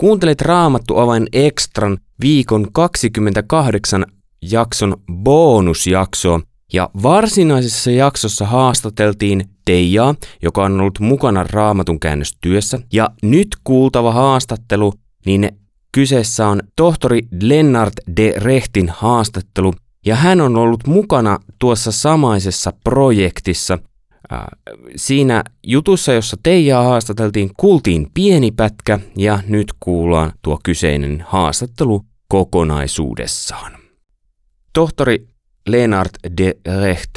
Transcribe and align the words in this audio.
Kuuntelet 0.00 0.40
Raamattu 0.40 0.98
avain 0.98 1.26
Extran 1.32 1.98
viikon 2.20 2.72
28 2.72 4.06
jakson 4.42 4.96
bonusjaksoa. 5.12 6.40
Ja 6.72 6.90
varsinaisessa 7.02 7.90
jaksossa 7.90 8.46
haastateltiin 8.46 9.44
Teijaa, 9.64 10.14
joka 10.42 10.64
on 10.64 10.80
ollut 10.80 11.00
mukana 11.00 11.44
Raamatun 11.50 12.00
käännöstyössä. 12.00 12.78
Ja 12.92 13.10
nyt 13.22 13.48
kuultava 13.64 14.12
haastattelu, 14.12 14.92
niin 15.26 15.48
kyseessä 15.92 16.48
on 16.48 16.60
tohtori 16.76 17.20
Lennart 17.42 17.94
de 18.16 18.34
Rehtin 18.36 18.88
haastattelu. 18.88 19.74
Ja 20.06 20.16
hän 20.16 20.40
on 20.40 20.56
ollut 20.56 20.86
mukana 20.86 21.38
tuossa 21.58 21.92
samaisessa 21.92 22.72
projektissa– 22.84 23.78
Siinä 24.96 25.44
jutussa, 25.66 26.12
jossa 26.12 26.36
Teijaa 26.42 26.82
haastateltiin, 26.82 27.50
kuultiin 27.56 28.10
pieni 28.14 28.50
pätkä 28.50 28.98
ja 29.16 29.38
nyt 29.48 29.66
kuullaan 29.80 30.32
tuo 30.42 30.60
kyseinen 30.64 31.24
haastattelu 31.26 32.04
kokonaisuudessaan. 32.28 33.72
Tohtori 34.72 35.28
Lennart 35.68 36.12
de 36.38 36.54
Recht, 36.80 37.10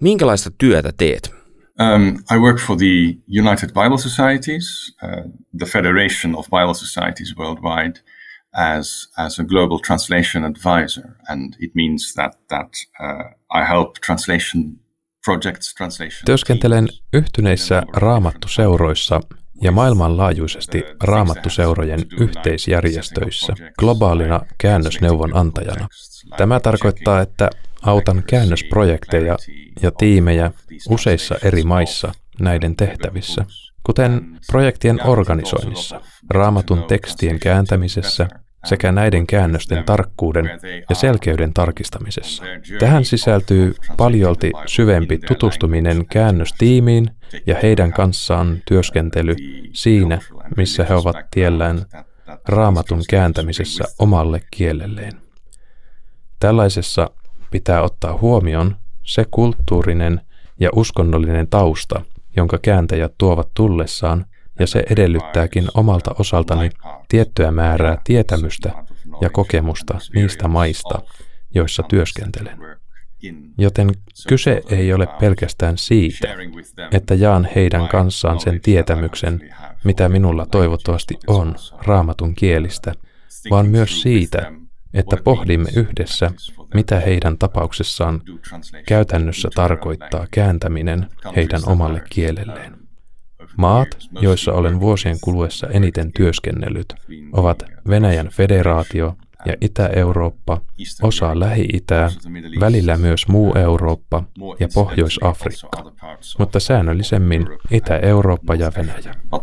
minkälaista 0.00 0.50
työtä 0.58 0.92
teet? 0.96 1.34
Um, 1.80 2.08
I 2.36 2.38
work 2.38 2.60
for 2.60 2.76
the 2.76 3.16
United 3.40 3.70
Bible 3.72 3.98
Societies, 3.98 4.96
uh, 5.02 5.32
the 5.58 5.66
Federation 5.66 6.36
of 6.36 6.46
Bible 6.50 6.74
Societies 6.74 7.34
worldwide, 7.38 8.00
as 8.52 9.10
as 9.16 9.40
a 9.40 9.44
global 9.44 9.78
translation 9.78 10.44
advisor, 10.44 11.04
and 11.28 11.54
it 11.60 11.74
means 11.74 12.14
that 12.14 12.38
that 12.48 12.68
uh, 13.00 13.60
I 13.60 13.64
help 13.64 14.00
translation 14.06 14.81
Työskentelen 16.24 16.88
yhtyneissä 17.12 17.82
raamattuseuroissa 17.92 19.20
ja 19.62 19.72
maailmanlaajuisesti 19.72 20.84
raamattuseurojen 21.02 22.00
yhteisjärjestöissä 22.20 23.52
globaalina 23.78 24.40
käännösneuvon 24.58 25.36
antajana. 25.36 25.88
Tämä 26.36 26.60
tarkoittaa, 26.60 27.20
että 27.20 27.50
autan 27.82 28.22
käännösprojekteja 28.30 29.36
ja 29.82 29.90
tiimejä 29.90 30.52
useissa 30.88 31.34
eri 31.42 31.62
maissa 31.62 32.12
näiden 32.40 32.76
tehtävissä, 32.76 33.44
kuten 33.86 34.38
projektien 34.46 35.06
organisoinnissa, 35.06 36.00
raamatun 36.30 36.84
tekstien 36.84 37.38
kääntämisessä 37.38 38.28
sekä 38.64 38.92
näiden 38.92 39.26
käännösten 39.26 39.84
tarkkuuden 39.84 40.50
ja 40.88 40.94
selkeyden 40.94 41.52
tarkistamisessa. 41.54 42.44
Tähän 42.78 43.04
sisältyy 43.04 43.74
paljolti 43.96 44.52
syvempi 44.66 45.18
tutustuminen 45.18 46.06
käännöstiimiin 46.06 47.10
ja 47.46 47.56
heidän 47.62 47.92
kanssaan 47.92 48.62
työskentely 48.64 49.36
siinä, 49.72 50.18
missä 50.56 50.84
he 50.84 50.94
ovat 50.94 51.16
tiellään 51.30 51.86
raamatun 52.48 53.02
kääntämisessä 53.10 53.84
omalle 53.98 54.40
kielelleen. 54.50 55.12
Tällaisessa 56.40 57.10
pitää 57.50 57.82
ottaa 57.82 58.18
huomioon 58.18 58.76
se 59.02 59.24
kulttuurinen 59.30 60.20
ja 60.60 60.70
uskonnollinen 60.74 61.48
tausta, 61.48 62.02
jonka 62.36 62.58
kääntäjät 62.58 63.14
tuovat 63.18 63.48
tullessaan 63.54 64.24
ja 64.62 64.66
se 64.66 64.82
edellyttääkin 64.90 65.68
omalta 65.74 66.14
osaltani 66.18 66.70
tiettyä 67.08 67.50
määrää 67.50 67.98
tietämystä 68.04 68.72
ja 69.20 69.30
kokemusta 69.30 69.98
niistä 70.14 70.48
maista, 70.48 71.02
joissa 71.54 71.82
työskentelen. 71.82 72.58
Joten 73.58 73.90
kyse 74.28 74.62
ei 74.70 74.92
ole 74.92 75.06
pelkästään 75.20 75.78
siitä, 75.78 76.28
että 76.92 77.14
jaan 77.14 77.48
heidän 77.54 77.88
kanssaan 77.88 78.40
sen 78.40 78.60
tietämyksen, 78.60 79.50
mitä 79.84 80.08
minulla 80.08 80.46
toivottavasti 80.46 81.14
on 81.26 81.54
raamatun 81.86 82.34
kielistä, 82.34 82.94
vaan 83.50 83.66
myös 83.66 84.02
siitä, 84.02 84.52
että 84.94 85.16
pohdimme 85.24 85.68
yhdessä, 85.76 86.30
mitä 86.74 87.00
heidän 87.00 87.38
tapauksessaan 87.38 88.22
käytännössä 88.86 89.48
tarkoittaa 89.54 90.26
kääntäminen 90.30 91.06
heidän 91.36 91.60
omalle 91.66 92.02
kielelleen. 92.10 92.81
Maat, 93.56 93.88
joissa 94.20 94.52
olen 94.52 94.80
vuosien 94.80 95.16
kuluessa 95.20 95.66
eniten 95.66 96.12
työskennellyt, 96.12 96.94
ovat 97.32 97.62
Venäjän 97.88 98.28
federaatio 98.28 99.16
ja 99.44 99.54
Itä-Eurooppa, 99.60 100.60
osa 101.02 101.40
Lähi-Itää, 101.40 102.08
välillä 102.60 102.96
myös 102.96 103.28
muu 103.28 103.54
Eurooppa 103.54 104.24
ja 104.60 104.68
Pohjois-Afrikka, 104.74 105.92
mutta 106.38 106.60
säännöllisemmin 106.60 107.46
Itä-Eurooppa 107.70 108.54
ja 108.54 108.72
Venäjä. 108.76 109.14
Uh, 109.32 109.42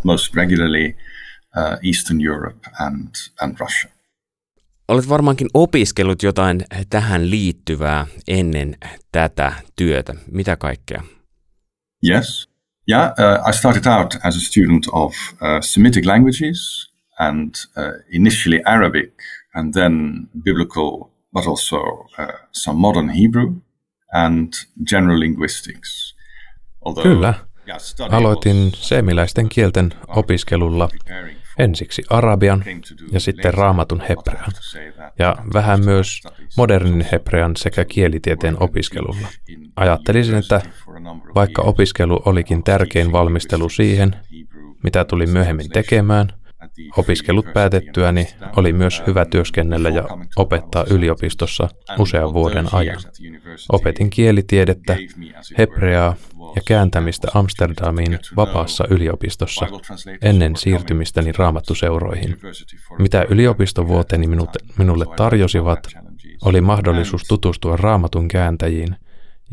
Olet 4.87 5.09
varmaankin 5.09 5.47
opiskellut 5.53 6.23
jotain 6.23 6.61
tähän 6.89 7.29
liittyvää 7.29 8.07
ennen 8.27 8.75
tätä 9.11 9.53
työtä. 9.75 10.15
Mitä 10.31 10.55
kaikkea? 10.55 11.03
Yes, 12.09 12.48
Yeah, 12.89 13.13
uh, 13.17 13.49
I 13.49 13.51
started 13.51 13.87
out 13.87 14.15
as 14.23 14.35
a 14.35 14.39
student 14.39 14.87
of 14.93 15.13
uh, 15.41 15.61
Semitic 15.61 16.05
languages 16.05 16.89
and 17.19 17.53
uh, 17.77 17.83
initially 18.11 18.61
Arabic 18.65 19.13
and 19.53 19.73
then 19.73 20.27
biblical, 20.43 21.11
but 21.33 21.45
also 21.47 21.77
uh, 22.17 22.27
some 22.51 22.79
modern 22.79 23.09
Hebrew 23.09 23.53
and 24.13 24.53
general 24.89 25.19
linguistics. 25.19 26.15
Although, 26.81 27.03
Kyllä. 27.03 27.33
Aloitin 28.11 28.71
seemiläisten 28.73 29.49
kielten 29.49 29.93
opiskelulla 30.07 30.89
ensiksi 31.59 32.03
arabian 32.09 32.63
ja 33.11 33.19
sitten 33.19 33.53
raamatun 33.53 34.01
hebrean 34.09 34.51
ja 35.19 35.35
vähän 35.53 35.85
myös 35.85 36.21
modernin 36.57 37.05
hebrean 37.11 37.55
sekä 37.57 37.85
kielitieteen 37.85 38.63
opiskelulla. 38.63 39.27
Ajattelisin, 39.75 40.35
että 40.35 40.61
vaikka 41.35 41.61
opiskelu 41.61 42.21
olikin 42.25 42.63
tärkein 42.63 43.11
valmistelu 43.11 43.69
siihen, 43.69 44.15
mitä 44.83 45.05
tuli 45.05 45.25
myöhemmin 45.25 45.69
tekemään, 45.69 46.33
Opiskelut 46.97 47.45
päätettyäni 47.53 48.27
oli 48.55 48.73
myös 48.73 49.03
hyvä 49.07 49.25
työskennellä 49.25 49.89
ja 49.89 50.03
opettaa 50.35 50.85
yliopistossa 50.89 51.69
usean 51.99 52.33
vuoden 52.33 52.67
ajan. 52.71 52.97
Opetin 53.71 54.09
kielitiedettä, 54.09 54.97
hebreaa 55.57 56.15
ja 56.55 56.61
kääntämistä 56.67 57.27
Amsterdamiin 57.33 58.19
vapaassa 58.35 58.83
yliopistossa 58.89 59.67
ennen 60.21 60.55
siirtymistäni 60.55 61.31
raamattuseuroihin. 61.31 62.37
Mitä 62.99 63.25
yliopistovuoteni 63.29 64.27
minulle 64.77 65.05
tarjosivat, 65.15 65.87
oli 66.45 66.61
mahdollisuus 66.61 67.23
tutustua 67.23 67.77
raamatun 67.77 68.27
kääntäjiin, 68.27 68.95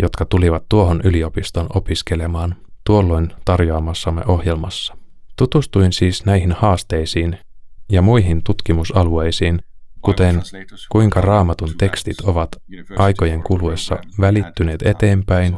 jotka 0.03 0.25
tulivat 0.25 0.65
tuohon 0.69 1.01
yliopiston 1.05 1.67
opiskelemaan 1.75 2.55
tuolloin 2.85 3.33
tarjoamassamme 3.45 4.23
ohjelmassa. 4.27 4.96
Tutustuin 5.39 5.93
siis 5.93 6.25
näihin 6.25 6.53
haasteisiin 6.53 7.39
ja 7.93 8.03
muihin 8.03 8.43
tutkimusalueisiin, 8.45 9.59
kuten 10.03 10.43
kuinka 10.89 11.21
raamatun 11.21 11.75
tekstit 11.79 12.21
ovat 12.21 12.49
aikojen 12.99 13.43
kuluessa 13.43 13.99
välittyneet 14.21 14.83
eteenpäin, 14.83 15.57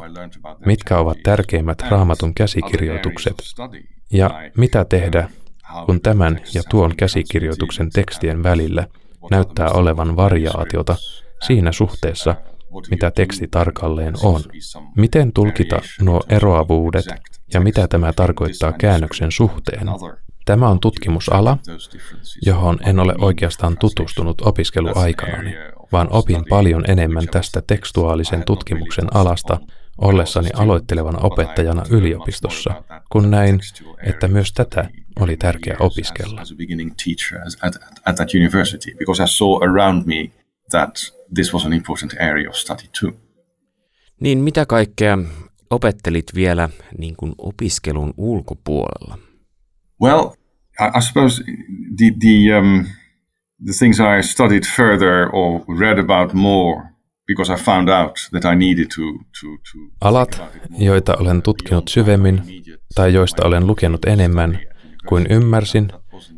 mitkä 0.65 0.97
ovat 0.97 1.17
tärkeimmät 1.23 1.81
raamatun 1.89 2.33
käsikirjoitukset 2.33 3.35
ja 4.13 4.29
mitä 4.57 4.85
tehdä, 4.85 5.29
kun 5.85 6.01
tämän 6.01 6.39
ja 6.53 6.61
tuon 6.69 6.95
käsikirjoituksen 6.95 7.89
tekstien 7.89 8.43
välillä 8.43 8.87
näyttää 9.31 9.69
olevan 9.69 10.15
variaatiota 10.15 10.95
siinä 11.47 11.71
suhteessa, 11.71 12.35
mitä 12.91 13.11
teksti 13.11 13.47
tarkalleen 13.47 14.13
on. 14.23 14.41
Miten 14.97 15.33
tulkita 15.33 15.81
nuo 16.01 16.21
eroavuudet 16.29 17.05
ja 17.53 17.59
mitä 17.59 17.87
tämä 17.87 18.13
tarkoittaa 18.13 18.71
käännöksen 18.71 19.31
suhteen? 19.31 19.87
Tämä 20.45 20.69
on 20.69 20.79
tutkimusala, 20.79 21.57
johon 22.45 22.79
en 22.85 22.99
ole 22.99 23.15
oikeastaan 23.17 23.77
tutustunut 23.77 24.41
opiskeluaikanani, 24.41 25.55
vaan 25.91 26.07
opin 26.11 26.45
paljon 26.49 26.83
enemmän 26.87 27.27
tästä 27.31 27.61
tekstuaalisen 27.67 28.43
tutkimuksen 28.45 29.15
alasta 29.15 29.59
ollessani 29.97 30.49
aloittelevan 30.53 31.25
opettajana 31.25 31.83
yliopistossa, 31.89 32.83
kun 33.11 33.31
näin, 33.31 33.59
että 34.03 34.27
myös 34.27 34.53
tätä 34.53 34.89
oli 35.19 35.37
tärkeää 35.37 35.77
opiskella 35.79 36.41
this 41.35 41.53
was 41.53 41.65
an 41.65 41.73
important 41.73 42.13
area 42.19 42.49
of 42.49 42.55
study 42.55 42.83
too. 42.99 43.11
Niin 44.19 44.37
mitä 44.39 44.65
kaikkea 44.65 45.17
opettelit 45.69 46.25
vielä 46.35 46.69
niin 46.97 47.15
kuin 47.15 47.33
opiskelun 47.37 48.13
ulkopuolella? 48.17 49.17
Well, 50.01 50.29
I, 50.79 50.97
I 50.97 51.01
suppose 51.01 51.43
the, 51.97 52.11
the, 52.19 52.57
um, 52.57 52.85
the 53.65 53.73
things 53.79 53.99
I 53.99 54.23
studied 54.23 54.63
further 54.75 55.29
or 55.33 55.61
read 55.79 55.99
about 55.99 56.33
more 56.33 56.81
because 57.27 57.53
I 57.53 57.57
found 57.57 57.89
out 57.89 58.29
that 58.31 58.45
I 58.45 58.55
needed 58.55 58.87
to, 58.95 59.01
to, 59.41 59.47
to 59.71 59.77
Alat, 60.01 60.41
joita 60.77 61.15
olen 61.17 61.41
tutkinut 61.41 61.87
syvemmin 61.87 62.43
tai 62.95 63.13
joista 63.13 63.45
olen 63.45 63.67
lukenut 63.67 64.05
enemmän 64.05 64.59
kuin 65.07 65.27
ymmärsin, 65.29 65.91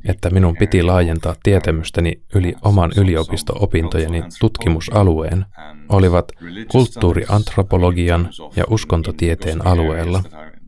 että 0.06 0.30
minun 0.30 0.56
piti 0.57 0.83
laajentaa 0.83 1.36
tietämystäni 1.44 2.22
yli 2.36 2.54
oman 2.62 2.92
yliopisto-opintojeni 2.98 4.24
tutkimusalueen, 4.39 5.45
olivat 5.89 6.31
kulttuuriantropologian 6.72 8.30
ja 8.56 8.63
uskontotieteen 8.69 9.68
alueella. 9.68 10.24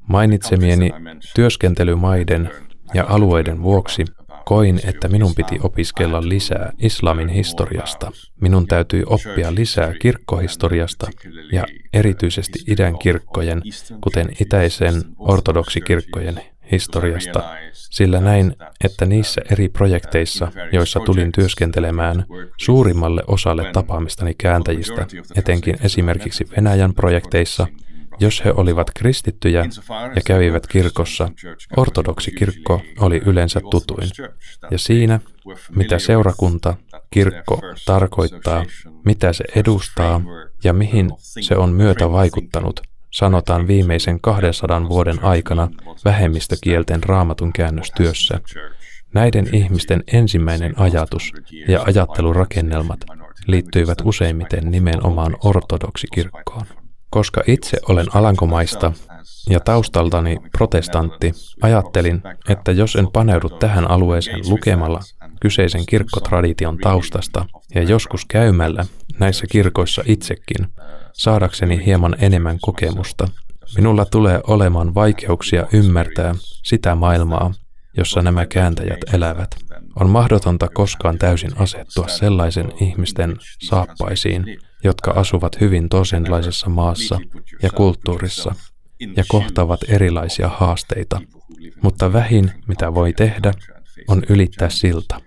Mainitsemieni 0.08 0.90
työskentelymaiden 1.36 2.50
ja 2.94 3.06
alueiden 3.10 3.62
vuoksi 3.62 4.06
Koin, 4.46 4.80
että 4.84 5.08
minun 5.08 5.36
piti 5.36 5.60
opiskella 5.64 6.22
lisää 6.30 6.72
islamin 6.80 7.30
historiasta. 7.30 8.12
Minun 8.42 8.68
täytyi 8.68 9.04
oppia 9.06 9.56
lisää 9.56 9.94
kirkkohistoriasta 10.02 11.08
ja 11.52 11.66
erityisesti 11.94 12.60
idän 12.68 13.00
kirkkojen, 13.00 13.62
kuten 14.02 14.30
itäisen 14.42 14.94
ortodoksikirkkojen 15.20 16.42
historiasta, 16.72 17.44
sillä 17.74 18.22
näin, 18.22 18.56
että 18.84 19.06
niissä 19.06 19.42
eri 19.52 19.70
projekteissa, 19.70 20.52
joissa 20.72 21.00
tulin 21.00 21.32
työskentelemään, 21.32 22.26
suurimmalle 22.58 23.24
osalle 23.28 23.72
tapaamistani 23.72 24.34
kääntäjistä, 24.34 25.08
etenkin 25.36 25.76
esimerkiksi 25.84 26.48
Venäjän 26.56 26.94
projekteissa, 26.94 27.68
jos 28.20 28.46
he 28.46 28.54
olivat 28.56 28.88
kristittyjä 28.96 29.66
ja 30.16 30.22
kävivät 30.26 30.68
kirkossa, 30.68 31.30
ortodoksi 31.78 32.32
kirkko 32.32 32.82
oli 33.00 33.22
yleensä 33.26 33.62
tutuin. 33.72 34.10
Ja 34.72 34.78
siinä, 34.78 35.20
mitä 35.76 36.00
seurakunta, 36.00 36.74
kirkko 37.12 37.62
tarkoittaa, 37.86 38.66
mitä 39.06 39.34
se 39.34 39.44
edustaa 39.56 40.22
ja 40.64 40.74
mihin 40.74 41.12
se 41.18 41.56
on 41.56 41.74
myötä 41.74 42.12
vaikuttanut, 42.12 42.82
sanotaan 43.14 43.68
viimeisen 43.68 44.22
200 44.22 44.90
vuoden 44.90 45.24
aikana 45.24 45.68
vähemmistökielten 46.06 47.04
raamatun 47.04 47.54
käännöstyössä. 47.54 48.40
Näiden 49.14 49.56
ihmisten 49.56 50.04
ensimmäinen 50.14 50.80
ajatus 50.80 51.32
ja 51.68 51.84
ajattelurakennelmat 51.88 53.00
liittyivät 53.48 53.98
useimmiten 54.04 54.72
nimenomaan 54.72 55.38
ortodoksikirkkoon. 55.44 56.66
Koska 57.10 57.44
itse 57.48 57.78
olen 57.90 58.06
Alankomaista 58.14 58.92
ja 59.50 59.60
taustaltani 59.60 60.38
protestantti, 60.58 61.34
ajattelin, 61.62 62.22
että 62.50 62.72
jos 62.72 62.96
en 62.96 63.08
paneudu 63.14 63.50
tähän 63.50 63.92
alueeseen 63.92 64.50
lukemalla 64.50 65.00
kyseisen 65.40 65.86
kirkkotradition 65.86 66.78
taustasta 66.78 67.46
ja 67.76 67.84
joskus 67.84 68.26
käymällä 68.26 68.86
näissä 69.20 69.48
kirkoissa 69.52 70.04
itsekin, 70.06 70.68
saadakseni 71.14 71.86
hieman 71.86 72.16
enemmän 72.20 72.58
kokemusta, 72.62 73.28
minulla 73.76 74.06
tulee 74.06 74.42
olemaan 74.48 74.96
vaikeuksia 74.96 75.68
ymmärtää 75.74 76.36
sitä 76.64 76.96
maailmaa, 76.96 77.54
jossa 77.98 78.22
nämä 78.22 78.46
kääntäjät 78.46 79.00
elävät. 79.14 79.50
On 79.96 80.10
mahdotonta 80.10 80.68
koskaan 80.74 81.18
täysin 81.18 81.52
asettua 81.58 82.08
sellaisen 82.08 82.72
ihmisten 82.82 83.36
saappaisiin, 83.64 84.46
jotka 84.84 85.12
asuvat 85.12 85.62
hyvin 85.62 85.90
toisenlaisessa 85.90 86.70
maassa 86.70 87.20
ja 87.62 87.70
kulttuurissa 87.70 88.56
ja 89.18 89.24
kohtaavat 89.28 89.80
erilaisia 89.88 90.48
haasteita, 90.48 91.22
mutta 91.84 92.14
vähin 92.14 92.52
mitä 92.68 92.94
voi 92.94 93.14
tehdä 93.14 93.54
on 94.08 94.24
ylittää 94.30 94.70
silta, 94.70 95.22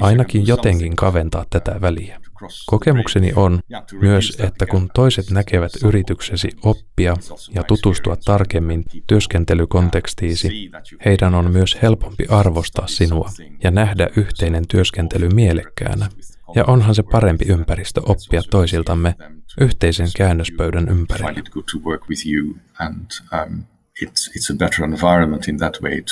ainakin 0.00 0.46
jotenkin 0.46 0.96
kaventaa 0.96 1.44
tätä 1.50 1.80
väliä. 1.80 2.20
Kokemukseni 2.66 3.32
on 3.36 3.60
myös, 4.00 4.36
että 4.40 4.66
kun 4.66 4.90
toiset 4.94 5.30
näkevät 5.30 5.72
yrityksesi 5.84 6.48
oppia 6.62 7.16
ja 7.54 7.62
tutustua 7.62 8.16
tarkemmin 8.24 8.84
työskentelykontekstiisi, 9.06 10.70
heidän 11.04 11.34
on 11.34 11.50
myös 11.50 11.78
helpompi 11.82 12.26
arvostaa 12.28 12.86
sinua 12.86 13.30
ja 13.64 13.70
nähdä 13.70 14.08
yhteinen 14.16 14.64
työskentely 14.68 15.28
mielekkäänä. 15.28 16.08
Ja 16.54 16.64
onhan 16.64 16.94
se 16.94 17.02
parempi 17.02 17.44
ympäristö 17.48 18.00
oppia 18.00 18.42
toisiltamme 18.50 19.14
yhteisen 19.60 20.08
käännöspöydän 20.16 20.88
ympärillä. 20.88 21.32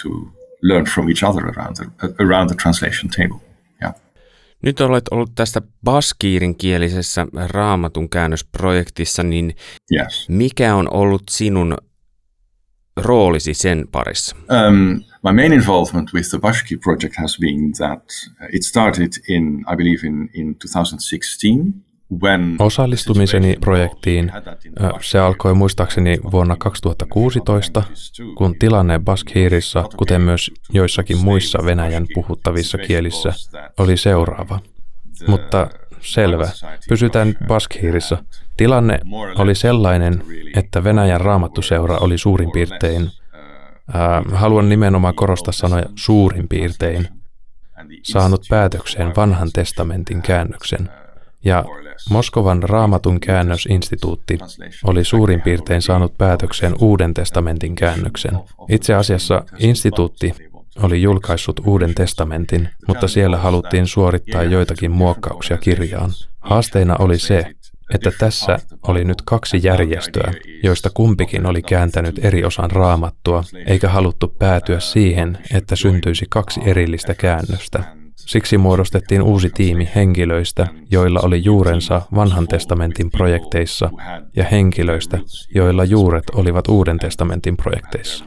To 0.02 0.32
learn 0.62 0.86
from 0.86 1.08
each 1.08 1.22
other 1.22 1.46
around 1.46 1.76
the, 1.76 1.86
around 2.18 2.48
the 2.48 2.56
translation 2.56 3.10
table. 3.10 3.43
Nyt 4.64 4.80
olet 4.80 5.08
ollut 5.10 5.34
tästä 5.34 5.62
baskiirin 5.84 6.56
kielisessä 6.56 7.26
raamatun 7.46 8.10
käännösprojektissa, 8.10 9.22
niin 9.22 9.56
yes. 9.92 10.28
mikä 10.28 10.74
on 10.74 10.94
ollut 10.94 11.22
sinun 11.30 11.76
roolisi 12.96 13.54
sen 13.54 13.88
parissa? 13.92 14.36
Um, 14.36 15.04
my 15.22 15.32
main 15.32 15.52
involvement 15.52 16.10
with 16.14 16.28
the 16.30 16.38
Bashki 16.38 16.76
project 16.76 17.14
has 17.16 17.38
been 17.40 17.72
that 17.72 18.04
uh, 18.40 18.48
it 18.52 18.62
started 18.62 19.12
in, 19.28 19.64
I 19.72 19.76
believe, 19.76 20.06
in, 20.06 20.30
in 20.34 20.54
2016. 20.54 21.74
Osallistumiseni 22.58 23.56
projektiin, 23.60 24.32
se 25.00 25.18
alkoi 25.18 25.54
muistaakseni 25.54 26.18
vuonna 26.32 26.56
2016, 26.56 27.82
kun 28.36 28.58
tilanne 28.58 28.98
Baskhiirissa, 28.98 29.84
kuten 29.96 30.20
myös 30.20 30.50
joissakin 30.72 31.24
muissa 31.24 31.58
Venäjän 31.64 32.06
puhuttavissa 32.14 32.78
kielissä, 32.78 33.32
oli 33.78 33.96
seuraava. 33.96 34.60
Mutta 35.26 35.70
selvä, 36.00 36.48
pysytään 36.88 37.34
Baskhiirissa. 37.46 38.24
Tilanne 38.56 39.00
oli 39.38 39.54
sellainen, 39.54 40.22
että 40.56 40.84
Venäjän 40.84 41.20
raamattuseura 41.20 41.98
oli 41.98 42.18
suurin 42.18 42.50
piirtein, 42.50 43.02
äh, 43.02 44.24
haluan 44.32 44.68
nimenomaan 44.68 45.14
korostaa 45.14 45.52
sanoja 45.52 45.84
suurin 45.94 46.48
piirtein, 46.48 47.08
saanut 48.02 48.46
päätökseen 48.50 49.12
vanhan 49.16 49.50
testamentin 49.52 50.22
käännöksen– 50.22 50.90
ja 51.44 51.64
Moskovan 52.10 52.62
raamatun 52.62 53.20
käännösinstituutti 53.20 54.38
oli 54.84 55.04
suurin 55.04 55.42
piirtein 55.42 55.82
saanut 55.82 56.18
päätökseen 56.18 56.74
Uuden 56.80 57.14
testamentin 57.14 57.74
käännöksen. 57.74 58.38
Itse 58.68 58.94
asiassa 58.94 59.44
instituutti 59.58 60.34
oli 60.82 61.02
julkaissut 61.02 61.60
Uuden 61.66 61.94
testamentin, 61.94 62.68
mutta 62.88 63.08
siellä 63.08 63.36
haluttiin 63.36 63.86
suorittaa 63.86 64.42
joitakin 64.42 64.90
muokkauksia 64.90 65.58
kirjaan. 65.58 66.10
Haasteena 66.40 66.96
oli 66.98 67.18
se, 67.18 67.44
että 67.94 68.10
tässä 68.18 68.58
oli 68.88 69.04
nyt 69.04 69.22
kaksi 69.24 69.60
järjestöä, 69.62 70.32
joista 70.62 70.90
kumpikin 70.94 71.46
oli 71.46 71.62
kääntänyt 71.62 72.24
eri 72.24 72.44
osan 72.44 72.70
raamattua, 72.70 73.44
eikä 73.66 73.88
haluttu 73.88 74.28
päätyä 74.28 74.80
siihen, 74.80 75.38
että 75.54 75.76
syntyisi 75.76 76.26
kaksi 76.28 76.60
erillistä 76.64 77.14
käännöstä. 77.14 77.84
Siksi 78.26 78.58
muodostettiin 78.58 79.22
uusi 79.22 79.50
tiimi 79.50 79.88
henkilöistä, 79.94 80.66
joilla 80.90 81.20
oli 81.22 81.44
juurensa 81.44 82.02
vanhan 82.14 82.48
testamentin 82.48 83.10
projekteissa, 83.10 83.90
ja 84.36 84.44
henkilöistä, 84.44 85.18
joilla 85.54 85.84
juuret 85.84 86.24
olivat 86.34 86.68
uuden 86.68 86.98
testamentin 86.98 87.56
projekteissa. 87.56 88.24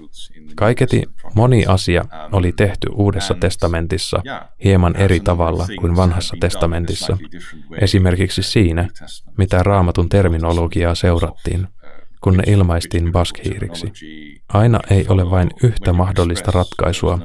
Kaiketi 0.56 1.04
moni 1.36 1.66
asia 1.66 2.06
oli 2.32 2.52
tehty 2.52 2.88
Uudessa 2.94 3.34
testamentissa 3.34 4.22
hieman 4.64 4.96
eri 4.96 5.20
tavalla 5.20 5.68
kuin 5.80 5.96
vanhassa 5.96 6.36
testamentissa, 6.40 7.18
esimerkiksi 7.82 8.44
siinä, 8.44 8.90
mitä 9.38 9.64
raamatun 9.64 10.10
terminologiaa 10.10 10.96
seurattiin 10.96 11.68
kun 12.24 12.38
ne 12.38 12.44
ilmaistiin 12.48 13.12
baskhiiriksi. 13.12 13.92
Aina 14.50 14.80
ei 14.90 15.06
ole 15.10 15.30
vain 15.30 15.50
yhtä 15.64 15.94
mahdollista 15.94 16.52
ratkaisua, 16.52 17.20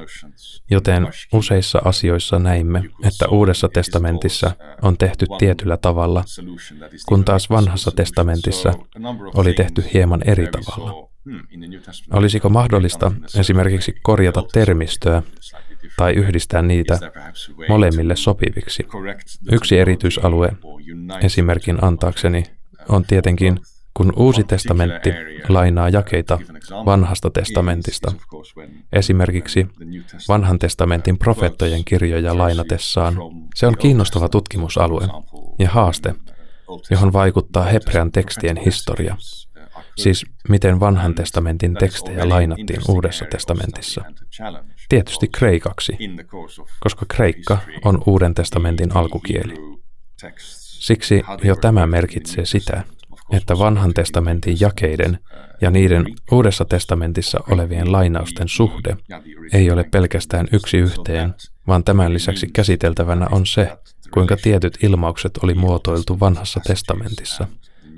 joten 0.71 1.07
useissa 1.33 1.81
asioissa 1.85 2.39
näimme, 2.39 2.83
että 3.03 3.27
Uudessa 3.27 3.69
testamentissa 3.69 4.51
on 4.81 4.97
tehty 4.97 5.25
tietyllä 5.39 5.77
tavalla, 5.77 6.23
kun 7.07 7.25
taas 7.25 7.49
vanhassa 7.49 7.91
testamentissa 7.91 8.73
oli 9.35 9.53
tehty 9.53 9.83
hieman 9.93 10.21
eri 10.25 10.47
tavalla. 10.47 11.09
Olisiko 12.13 12.49
mahdollista 12.49 13.11
esimerkiksi 13.39 13.95
korjata 14.01 14.43
termistöä 14.53 15.23
tai 15.97 16.13
yhdistää 16.13 16.61
niitä 16.61 16.99
molemmille 17.69 18.15
sopiviksi? 18.15 18.87
Yksi 19.51 19.77
erityisalue, 19.77 20.51
esimerkin 21.21 21.83
antaakseni, 21.83 22.43
on 22.89 23.05
tietenkin 23.05 23.59
kun 23.93 24.13
Uusi 24.15 24.43
testamentti 24.43 25.09
lainaa 25.49 25.89
jakeita 25.89 26.39
vanhasta 26.85 27.29
testamentista, 27.29 28.11
esimerkiksi 28.93 29.67
vanhan 30.27 30.59
testamentin 30.59 31.17
profeettojen 31.17 31.85
kirjoja 31.85 32.37
lainatessaan, 32.37 33.15
se 33.55 33.67
on 33.67 33.77
kiinnostava 33.77 34.29
tutkimusalue 34.29 35.07
ja 35.59 35.69
haaste, 35.69 36.15
johon 36.89 37.13
vaikuttaa 37.13 37.63
hebrean 37.63 38.11
tekstien 38.11 38.57
historia, 38.57 39.17
siis 39.97 40.25
miten 40.49 40.79
vanhan 40.79 41.15
testamentin 41.15 41.73
tekstejä 41.73 42.29
lainattiin 42.29 42.81
Uudessa 42.89 43.25
testamentissa. 43.25 44.05
Tietysti 44.89 45.27
kreikaksi, 45.27 45.97
koska 46.79 47.05
kreikka 47.09 47.57
on 47.85 48.03
Uuden 48.05 48.33
testamentin 48.33 48.95
alkukieli. 48.95 49.53
Siksi 50.79 51.23
jo 51.43 51.55
tämä 51.55 51.87
merkitsee 51.87 52.45
sitä, 52.45 52.83
että 53.31 53.57
vanhan 53.59 53.93
testamentin 53.93 54.57
jakeiden 54.59 55.19
ja 55.61 55.71
niiden 55.71 56.05
uudessa 56.31 56.65
testamentissa 56.65 57.39
olevien 57.51 57.91
lainausten 57.91 58.47
suhde 58.47 58.97
ei 59.53 59.71
ole 59.71 59.83
pelkästään 59.83 60.47
yksi 60.51 60.77
yhteen, 60.77 61.33
vaan 61.67 61.83
tämän 61.83 62.13
lisäksi 62.13 62.47
käsiteltävänä 62.47 63.27
on 63.31 63.45
se, 63.45 63.71
kuinka 64.11 64.37
tietyt 64.37 64.77
ilmaukset 64.83 65.39
oli 65.43 65.53
muotoiltu 65.53 66.19
vanhassa 66.19 66.59
testamentissa 66.67 67.47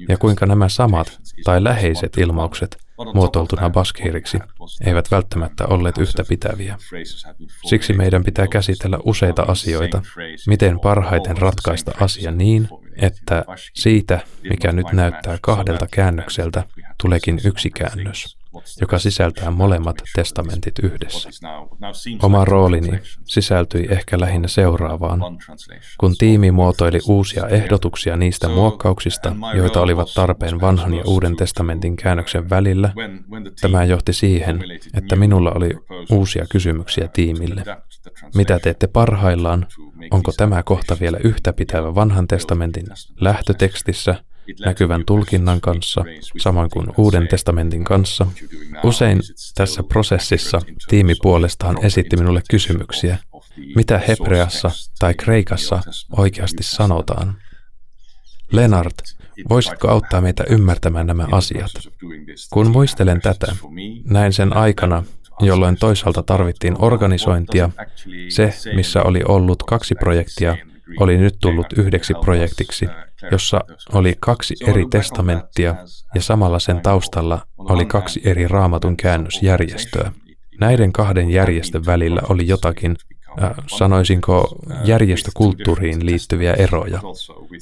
ja 0.09 0.17
kuinka 0.17 0.45
nämä 0.45 0.69
samat 0.69 1.19
tai 1.43 1.63
läheiset 1.63 2.17
ilmaukset 2.17 2.84
muotoiltuna 3.13 3.69
baskiriksi 3.69 4.39
eivät 4.85 5.11
välttämättä 5.11 5.65
olleet 5.67 5.97
yhtä 5.97 6.23
pitäviä. 6.29 6.77
Siksi 7.65 7.93
meidän 7.93 8.23
pitää 8.23 8.47
käsitellä 8.47 8.99
useita 9.03 9.41
asioita, 9.47 10.01
miten 10.47 10.79
parhaiten 10.79 11.37
ratkaista 11.37 11.91
asia 12.01 12.31
niin, 12.31 12.67
että 13.01 13.45
siitä, 13.73 14.19
mikä 14.49 14.71
nyt 14.71 14.91
näyttää 14.91 15.37
kahdelta 15.41 15.87
käännökseltä, 15.91 16.63
tuleekin 17.01 17.39
yksi 17.45 17.69
käännös 17.69 18.37
joka 18.81 18.99
sisältää 18.99 19.51
molemmat 19.51 19.95
testamentit 20.15 20.79
yhdessä. 20.79 21.29
Oma 22.21 22.45
roolini 22.45 22.99
sisältyi 23.23 23.87
ehkä 23.89 24.19
lähinnä 24.19 24.47
seuraavaan. 24.47 25.21
Kun 25.99 26.15
tiimi 26.17 26.51
muotoili 26.51 26.99
uusia 27.07 27.47
ehdotuksia 27.47 28.17
niistä 28.17 28.49
muokkauksista, 28.49 29.35
joita 29.55 29.81
olivat 29.81 30.07
tarpeen 30.15 30.61
vanhan 30.61 30.93
ja 30.93 31.03
uuden 31.05 31.35
testamentin 31.35 31.95
käännöksen 31.95 32.49
välillä, 32.49 32.93
tämä 33.61 33.83
johti 33.83 34.13
siihen, 34.13 34.59
että 34.93 35.15
minulla 35.15 35.51
oli 35.51 35.71
uusia 36.11 36.45
kysymyksiä 36.51 37.07
tiimille. 37.07 37.63
Mitä 38.35 38.59
teette 38.59 38.87
parhaillaan? 38.87 39.67
Onko 40.11 40.31
tämä 40.37 40.63
kohta 40.63 40.97
vielä 40.99 41.17
yhtä 41.23 41.53
pitävä 41.53 41.95
vanhan 41.95 42.27
testamentin 42.27 42.85
lähtötekstissä– 43.19 44.15
näkyvän 44.65 45.05
tulkinnan 45.05 45.61
kanssa, 45.61 46.03
samoin 46.37 46.69
kuin 46.69 46.87
Uuden 46.97 47.27
testamentin 47.27 47.83
kanssa. 47.83 48.27
Usein 48.83 49.19
tässä 49.55 49.83
prosessissa 49.83 50.61
tiimi 50.87 51.15
puolestaan 51.21 51.85
esitti 51.85 52.17
minulle 52.17 52.41
kysymyksiä, 52.49 53.17
mitä 53.75 54.01
hebreassa 54.07 54.71
tai 54.99 55.13
kreikassa 55.13 55.81
oikeasti 56.17 56.63
sanotaan. 56.63 57.37
Lennart, 58.51 58.95
voisitko 59.49 59.87
auttaa 59.87 60.21
meitä 60.21 60.43
ymmärtämään 60.49 61.07
nämä 61.07 61.27
asiat? 61.31 61.71
Kun 62.49 62.71
muistelen 62.71 63.21
tätä, 63.21 63.55
näin 64.09 64.33
sen 64.33 64.57
aikana, 64.57 65.03
jolloin 65.39 65.77
toisaalta 65.77 66.23
tarvittiin 66.23 66.75
organisointia, 66.79 67.69
se, 68.29 68.53
missä 68.75 69.03
oli 69.03 69.21
ollut 69.27 69.63
kaksi 69.63 69.95
projektia, 69.95 70.57
oli 70.99 71.17
nyt 71.17 71.35
tullut 71.41 71.73
yhdeksi 71.77 72.13
projektiksi, 72.13 72.87
jossa 73.31 73.61
oli 73.93 74.15
kaksi 74.19 74.55
eri 74.67 74.85
testamenttia 74.91 75.75
ja 76.15 76.21
samalla 76.21 76.59
sen 76.59 76.81
taustalla 76.81 77.47
oli 77.57 77.85
kaksi 77.85 78.21
eri 78.25 78.47
raamatun 78.47 78.97
käännösjärjestöä. 78.97 80.11
Näiden 80.59 80.93
kahden 80.93 81.31
järjestön 81.31 81.85
välillä 81.85 82.21
oli 82.29 82.47
jotakin, 82.47 82.95
äh, 83.43 83.51
sanoisinko 83.67 84.57
järjestökulttuuriin 84.83 86.05
liittyviä 86.05 86.53
eroja. 86.53 87.01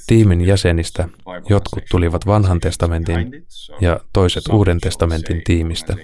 Tiimin 0.08 0.42
jäsenistä 0.42 1.10
jotkut 1.50 1.84
tulivat 1.92 2.26
vanhan 2.26 2.60
testamentin 2.60 3.46
ja 3.82 4.00
toiset 4.14 4.44
uuden 4.52 4.80
testamentin 4.80 5.42
tiimistä. 5.46 5.96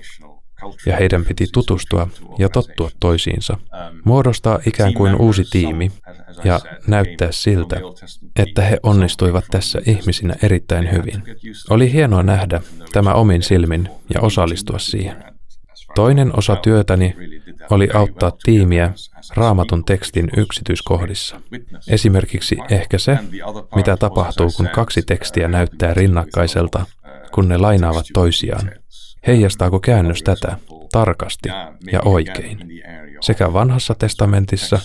ja 0.85 0.95
heidän 0.95 1.25
piti 1.25 1.47
tutustua 1.53 2.07
ja 2.37 2.49
tottua 2.49 2.89
toisiinsa, 2.99 3.57
muodostaa 4.05 4.59
ikään 4.65 4.93
kuin 4.93 5.15
uusi 5.15 5.43
tiimi 5.51 5.91
ja 6.43 6.59
näyttää 6.87 7.31
siltä, 7.31 7.81
että 8.35 8.61
he 8.61 8.77
onnistuivat 8.83 9.45
tässä 9.51 9.81
ihmisinä 9.85 10.35
erittäin 10.43 10.91
hyvin. 10.91 11.23
Oli 11.69 11.93
hienoa 11.93 12.23
nähdä 12.23 12.61
tämä 12.93 13.13
omin 13.13 13.43
silmin 13.43 13.89
ja 14.13 14.21
osallistua 14.21 14.79
siihen. 14.79 15.23
Toinen 15.95 16.37
osa 16.37 16.55
työtäni 16.55 17.15
oli 17.69 17.89
auttaa 17.93 18.31
tiimiä 18.43 18.93
raamatun 19.35 19.85
tekstin 19.85 20.29
yksityiskohdissa. 20.37 21.41
Esimerkiksi 21.87 22.57
ehkä 22.69 22.97
se, 22.97 23.17
mitä 23.75 23.97
tapahtuu, 23.97 24.49
kun 24.57 24.69
kaksi 24.75 25.01
tekstiä 25.01 25.47
näyttää 25.47 25.93
rinnakkaiselta, 25.93 26.85
kun 27.31 27.49
ne 27.49 27.57
lainaavat 27.57 28.05
toisiaan. 28.13 28.71
Heijastaako 29.27 29.79
käännös 29.79 30.23
tätä 30.23 30.57
tarkasti 30.91 31.49
ja 31.91 32.01
oikein 32.05 32.59
sekä 33.21 33.53
vanhassa 33.53 33.95
testamentissa 33.95 34.79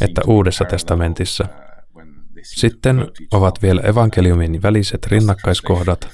että 0.00 0.20
uudessa 0.26 0.64
testamentissa? 0.64 1.44
Sitten 2.42 3.08
ovat 3.32 3.62
vielä 3.62 3.80
evankeliumin 3.80 4.62
väliset 4.62 5.06
rinnakkaiskohdat 5.06 6.08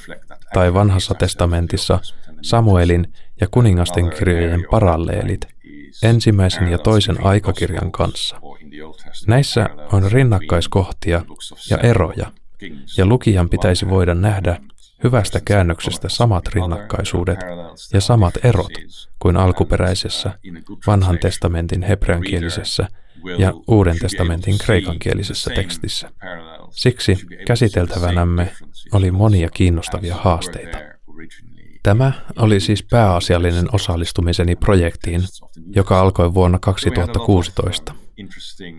tai 0.55 0.75
vanhassa 0.75 1.15
testamentissa 1.15 1.99
Samuelin 2.43 3.13
ja 3.41 3.47
kuningasten 3.51 4.11
kirjojen 4.11 4.65
paralleelit 4.71 5.41
ensimmäisen 6.03 6.69
ja 6.69 6.79
toisen 6.79 7.27
aikakirjan 7.27 7.93
kanssa. 7.93 8.41
Näissä 9.27 9.69
on 9.93 10.13
rinnakkaiskohtia 10.13 11.23
ja 11.71 11.79
eroja, 11.79 12.33
ja 12.97 13.07
lukijan 13.07 13.49
pitäisi 13.49 13.89
voida 13.89 14.15
nähdä, 14.15 14.61
hyvästä 15.05 15.41
käännöksestä 15.45 16.09
samat 16.09 16.49
rinnakkaisuudet 16.49 17.39
ja 17.93 18.01
samat 18.01 18.35
erot 18.45 18.73
kuin 19.19 19.37
alkuperäisessä 19.37 20.39
vanhan 20.87 21.19
testamentin 21.19 21.83
hebreankielisessä 21.83 22.89
ja 23.39 23.53
uuden 23.67 23.99
testamentin 23.99 24.59
kreikankielisessä 24.59 25.51
tekstissä. 25.55 26.11
Siksi 26.71 27.17
käsiteltävänämme 27.47 28.53
oli 28.93 29.11
monia 29.11 29.49
kiinnostavia 29.49 30.15
haasteita. 30.15 30.79
Tämä 31.83 32.13
oli 32.37 32.61
siis 32.61 32.83
pääasiallinen 32.83 33.67
osallistumiseni 33.73 34.57
projektiin, 34.57 35.23
joka 35.77 36.01
alkoi 36.01 36.35
vuonna 36.35 36.59
2016. 36.59 37.95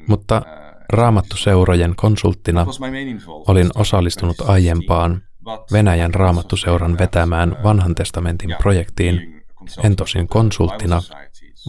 Mutta 0.07 0.41
raamattuseurojen 0.89 1.95
konsulttina 1.95 2.65
olin 3.47 3.69
osallistunut 3.75 4.41
aiempaan 4.41 5.21
Venäjän 5.71 6.13
raamattuseuran 6.13 6.97
vetämään 6.97 7.57
vanhan 7.63 7.95
testamentin 7.95 8.55
projektiin, 8.61 9.43
en 9.83 9.95
tosin 9.95 10.27
konsulttina, 10.27 11.01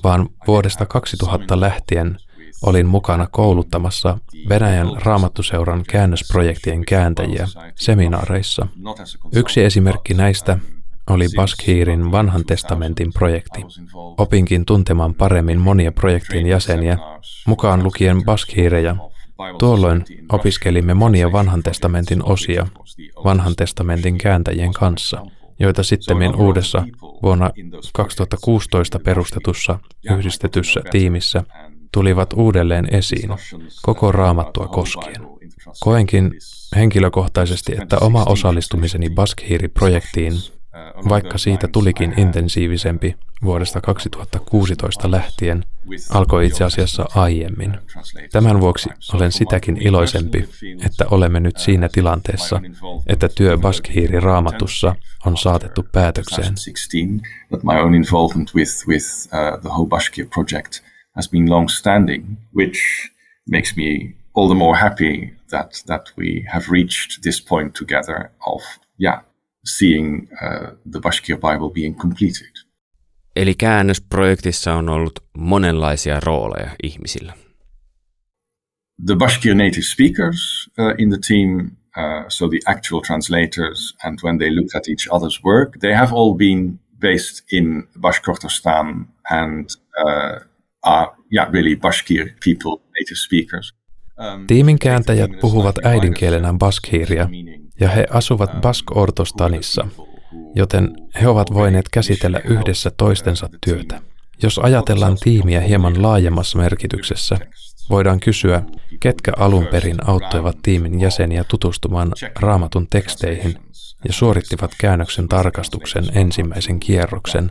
vaan 0.05 0.29
vuodesta 0.47 0.87
2000 0.87 1.61
lähtien 1.61 2.17
olin 2.63 2.87
mukana 2.87 3.27
kouluttamassa 3.31 4.19
Venäjän 4.49 4.89
raamattuseuran 5.03 5.85
käännösprojektien 5.89 6.85
kääntäjiä 6.85 7.47
seminaareissa. 7.75 8.67
Yksi 9.33 9.65
esimerkki 9.65 10.15
näistä 10.15 10.59
oli 11.11 11.27
Baskhirin 11.37 12.13
vanhan 12.13 12.45
testamentin 12.45 13.13
projekti. 13.13 13.65
Opinkin 14.19 14.65
tuntemaan 14.65 15.15
paremmin 15.15 15.59
monia 15.59 15.93
projektin 15.93 16.47
jäseniä, 16.47 16.99
mukaan 17.47 17.83
lukien 17.83 18.25
Baskhireja, 18.25 18.97
Tuolloin 19.59 20.05
opiskelimme 20.33 20.95
monia 20.95 21.33
vanhan 21.33 21.63
testamentin 21.63 22.25
osia 22.25 22.67
vanhan 23.25 23.57
testamentin 23.57 24.19
kääntäjien 24.19 24.73
kanssa, 24.73 25.27
joita 25.59 25.83
sitten 25.83 26.37
uudessa 26.37 26.83
vuonna 27.23 27.51
2016 27.93 28.99
perustetussa 28.99 29.79
yhdistetyssä 30.11 30.81
tiimissä 30.91 31.45
tulivat 31.93 32.33
uudelleen 32.33 32.95
esiin 32.95 33.31
koko 33.83 34.13
raamattua 34.13 34.69
koskien. 34.69 35.29
Koenkin 35.81 36.33
henkilökohtaisesti, 36.77 37.73
että 37.83 37.99
oma 37.99 38.25
osallistumiseni 38.25 39.11
Baskhiiri-projektiin 39.11 40.33
vaikka 41.09 41.39
siitä 41.39 41.69
tulikin 41.69 42.15
intensiivisempi 42.17 43.17
vuodesta 43.45 43.81
2016 43.81 45.11
lähtien, 45.11 45.65
alkoi 46.11 46.47
itse 46.47 46.65
asiassa 46.65 47.07
aiemmin. 47.15 47.79
Tämän 48.33 48.61
vuoksi 48.61 48.91
olen 49.15 49.33
sitäkin 49.33 49.77
iloisempi, 49.77 50.49
että 50.87 51.07
olemme 51.11 51.41
nyt 51.41 51.57
siinä 51.57 51.89
tilanteessa, 51.89 52.61
että 53.07 53.29
työ 53.29 53.59
Baskhiiri 53.59 54.21
raamatussa 54.21 54.95
on 55.27 55.37
saatettu 55.37 55.87
päätökseen. 55.93 56.55
makes 63.51 63.77
me 63.77 64.15
all 64.35 64.49
the 64.49 64.55
more 64.55 64.79
happy 64.79 65.37
that 65.49 65.83
that 65.87 66.13
we 66.19 66.45
have 66.53 66.65
reached 66.71 67.23
this 67.23 67.41
point 67.49 67.73
together 67.75 68.31
of 68.47 68.63
yeah 69.03 69.23
seeing 69.65 70.29
uh, 70.43 70.71
the 70.91 71.01
Bashkir 71.01 71.37
Bible 71.37 71.71
being 71.71 71.95
completed. 71.95 72.60
Eli 73.37 73.55
käännösprojektissa 73.55 74.75
on 74.75 74.89
ollut 74.89 75.21
monenlaisia 75.39 76.21
rooleja 76.21 76.71
ihmisillä. 76.83 77.33
The 79.07 79.17
Bashkir 79.17 79.55
native 79.55 79.83
speakers 79.83 80.71
uh, 80.79 80.95
in 80.99 81.09
the 81.09 81.19
team, 81.29 81.71
uh, 81.97 82.25
so 82.29 82.49
the 82.49 82.59
actual 82.67 83.01
translators, 83.01 83.97
and 84.05 84.19
when 84.25 84.39
they 84.39 84.55
looked 84.55 84.77
at 84.77 84.89
each 84.89 85.09
other's 85.09 85.45
work, 85.45 85.79
they 85.79 85.95
have 85.95 86.13
all 86.13 86.35
been 86.35 86.81
based 87.01 87.47
in 87.53 87.89
Bashkortostan 88.01 89.07
and 89.31 89.67
uh, 90.07 90.51
are 90.83 91.09
yeah, 91.33 91.53
really 91.53 91.77
Bashkir 91.77 92.31
people, 92.45 92.77
native 92.99 93.17
speakers. 93.17 93.75
Um, 94.21 94.47
Tiimin 94.47 94.79
kääntäjät 94.79 95.31
puhuvat 95.41 95.77
äidinkielenään 95.85 96.59
baskhiiria 96.59 97.29
ja 97.81 97.89
he 97.89 98.07
asuvat 98.11 98.51
Bask-Ortostanissa, 98.61 99.89
joten 100.55 100.91
he 101.21 101.29
ovat 101.29 101.55
voineet 101.55 101.89
käsitellä 101.93 102.41
yhdessä 102.45 102.91
toistensa 102.97 103.49
työtä. 103.65 104.01
Jos 104.43 104.59
ajatellaan 104.59 105.17
tiimiä 105.21 105.61
hieman 105.61 106.03
laajemmassa 106.03 106.59
merkityksessä, 106.59 107.37
voidaan 107.91 108.21
kysyä, 108.21 108.63
ketkä 109.01 109.33
alun 109.37 109.67
perin 109.67 110.09
auttoivat 110.09 110.57
tiimin 110.63 111.01
jäseniä 111.01 111.45
tutustumaan 111.45 112.13
raamatun 112.41 112.87
teksteihin 112.91 113.55
ja 114.09 114.13
suorittivat 114.13 114.71
käännöksen 114.81 115.29
tarkastuksen 115.29 116.05
ensimmäisen 116.15 116.81
kierroksen 116.81 117.51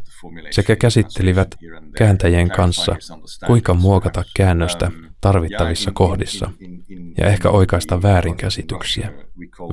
sekä 0.52 0.76
käsittelivät 0.76 1.56
kääntäjien 1.98 2.50
kanssa, 2.50 2.96
kuinka 3.48 3.74
muokata 3.74 4.24
käännöstä 4.36 4.92
tarvittavissa 5.22 5.92
kohdissa 5.92 6.52
ja 7.18 7.28
ehkä 7.28 7.50
oikaista 7.50 8.02
väärinkäsityksiä. 8.02 9.10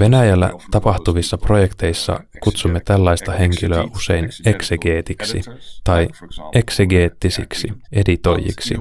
Venäjällä 0.01 0.51
tapahtuvissa 0.71 1.39
projekteissa 1.39 2.21
kutsumme 2.41 2.81
tällaista 2.85 3.33
henkilöä 3.33 3.85
usein 3.95 4.29
eksegeetiksi 4.45 5.41
tai 5.85 6.09
eksegeettisiksi 6.55 7.69
editoijiksi, 7.93 8.75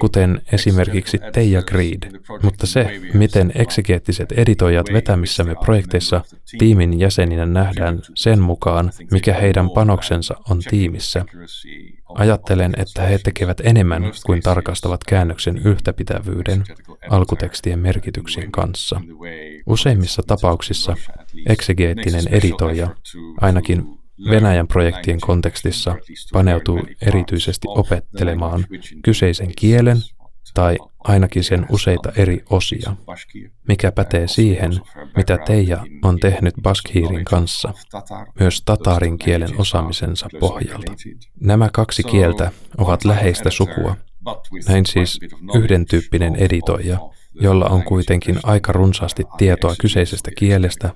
kuten 0.00 0.42
esimerkiksi 0.52 1.18
Teija 1.32 1.62
Greed. 1.62 2.20
Mutta 2.42 2.66
se, 2.66 3.00
miten 3.14 3.52
eksegeettiset 3.54 4.32
editoijat 4.32 4.86
vetämissämme 4.92 5.54
projekteissa 5.54 6.20
tiimin 6.58 7.00
jäseninä 7.00 7.46
nähdään 7.46 8.02
sen 8.14 8.40
mukaan, 8.40 8.90
mikä 9.10 9.34
heidän 9.34 9.70
panoksensa 9.70 10.36
on 10.50 10.58
tiimissä, 10.70 11.24
Ajattelen, 12.14 12.72
että 12.76 13.02
he 13.02 13.18
tekevät 13.18 13.60
enemmän 13.64 14.02
kuin 14.26 14.42
tarkastavat 14.42 15.04
käännöksen 15.04 15.64
yhtäpitävyyden 16.10 16.64
alkutekstien 17.10 17.78
merkityksien 17.78 18.52
kanssa. 18.52 19.00
Useimmissa 19.66 20.22
tapauksissa 20.26 20.96
eksegeettinen 21.46 22.28
editoija, 22.28 22.88
ainakin 23.40 24.00
Venäjän 24.30 24.68
projektien 24.68 25.20
kontekstissa, 25.20 25.96
paneutuu 26.32 26.80
erityisesti 27.00 27.68
opettelemaan 27.68 28.66
kyseisen 29.04 29.52
kielen 29.56 29.96
tai 30.54 30.76
ainakin 30.98 31.44
sen 31.44 31.66
useita 31.70 32.12
eri 32.16 32.44
osia, 32.50 32.96
mikä 33.68 33.92
pätee 33.92 34.28
siihen, 34.28 34.72
mitä 35.16 35.38
Teija 35.46 35.84
on 36.04 36.20
tehnyt 36.20 36.54
Baskhiirin 36.62 37.24
kanssa, 37.24 37.74
myös 38.40 38.62
tatarin 38.62 39.18
kielen 39.18 39.60
osaamisensa 39.60 40.28
pohjalta. 40.40 40.92
Nämä 41.40 41.68
kaksi 41.72 42.02
kieltä 42.02 42.50
ovat 42.78 43.04
läheistä 43.04 43.50
sukua, 43.50 43.96
näin 44.68 44.86
siis 44.86 45.18
yhden 45.54 45.86
tyyppinen 45.86 46.36
editoija, 46.36 46.98
jolla 47.34 47.66
on 47.66 47.82
kuitenkin 47.82 48.38
aika 48.42 48.72
runsaasti 48.72 49.22
tietoa 49.38 49.74
kyseisestä 49.80 50.30
kielestä, 50.38 50.90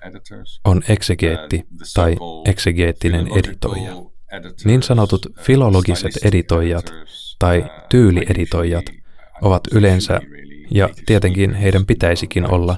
on 0.65 0.83
eksegeetti 0.89 1.63
tai 1.95 2.17
eksegeettinen 2.45 3.29
editoija. 3.29 3.93
Niin 4.65 4.83
sanotut 4.83 5.27
filologiset 5.41 6.13
editoijat 6.25 6.93
tai 7.39 7.65
tyylieditoijat 7.89 8.85
ovat 9.43 9.63
yleensä, 9.73 10.21
ja 10.71 10.89
tietenkin 11.07 11.55
heidän 11.55 11.87
pitäisikin 11.87 12.51
olla, 12.51 12.77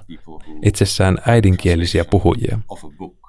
itsessään 0.64 1.18
äidinkielisiä 1.26 2.04
puhujia. 2.04 2.58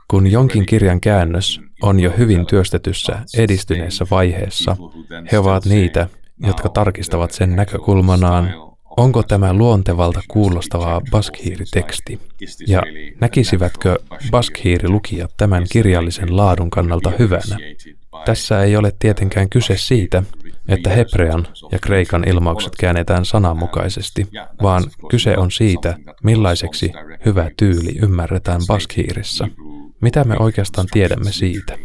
Kun 0.08 0.28
jonkin 0.32 0.66
kirjan 0.66 1.02
käännös 1.02 1.62
on 1.82 2.00
jo 2.00 2.12
hyvin 2.18 2.46
työstetyssä, 2.46 3.20
edistyneessä 3.38 4.06
vaiheessa, 4.12 4.78
he 5.32 5.40
ovat 5.40 5.66
niitä, 5.66 6.08
jotka 6.40 6.70
tarkistavat 6.70 7.32
sen 7.32 7.56
näkökulmanaan, 7.56 8.54
onko 8.98 9.24
tämä 9.24 9.54
luontevalta 9.54 10.22
kuulostavaa 10.28 11.02
baskhiiriteksti, 11.12 12.20
ja 12.68 12.84
näkisivätkö 13.22 13.96
baskhiirilukijat 14.32 15.32
tämän 15.38 15.66
kirjallisen 15.72 16.38
laadun 16.38 16.70
kannalta 16.70 17.12
hyvänä. 17.20 17.58
Tässä 18.26 18.64
ei 18.64 18.78
ole 18.78 18.94
tietenkään 19.00 19.50
kyse 19.50 19.78
siitä, 19.78 20.24
että 20.68 20.90
hebrean 20.90 21.48
ja 21.72 21.80
kreikan 21.80 22.28
ilmaukset 22.28 22.74
käännetään 22.80 23.26
sananmukaisesti, 23.26 24.28
vaan 24.62 24.84
kyse 25.10 25.38
on 25.38 25.52
siitä, 25.52 25.96
millaiseksi 26.24 26.92
hyvä 27.26 27.52
tyyli 27.58 27.98
ymmärretään 28.02 28.62
baskhiirissä. 28.68 29.48
Mitä 30.02 30.24
me 30.24 30.36
oikeastaan 30.40 30.88
tiedämme 30.92 31.32
siitä? 31.32 31.78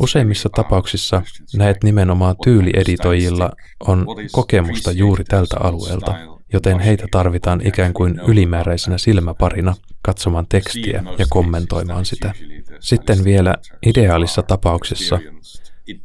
Useimmissa 0.00 0.48
tapauksissa 0.48 1.22
näet 1.56 1.84
nimenomaan 1.84 2.36
tyylieditoijilla 2.44 3.50
on 3.80 4.06
kokemusta 4.32 4.92
juuri 4.92 5.24
tältä 5.24 5.56
alueelta, 5.60 6.14
joten 6.52 6.78
heitä 6.78 7.06
tarvitaan 7.10 7.66
ikään 7.66 7.92
kuin 7.92 8.20
ylimääräisenä 8.28 8.98
silmäparina 8.98 9.74
katsomaan 10.02 10.46
tekstiä 10.48 11.04
ja 11.18 11.26
kommentoimaan 11.30 12.04
sitä. 12.04 12.32
Sitten 12.80 13.24
vielä 13.24 13.54
ideaalissa 13.86 14.42
tapauksessa 14.42 15.18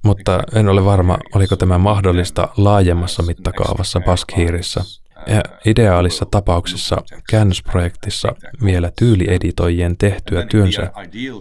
mutta 0.03 0.43
en 0.55 0.69
ole 0.69 0.85
varma, 0.85 1.17
oliko 1.35 1.55
tämä 1.55 1.77
mahdollista 1.77 2.49
laajemmassa 2.57 3.23
mittakaavassa 3.23 3.99
Baskhiirissä. 3.99 4.83
Ja 5.27 5.41
ideaalissa 5.65 6.25
tapauksessa 6.31 6.97
käännösprojektissa 7.29 8.35
vielä 8.65 8.91
tyylieditoijien 8.99 9.97
tehtyä 9.97 10.45
työnsä 10.45 10.91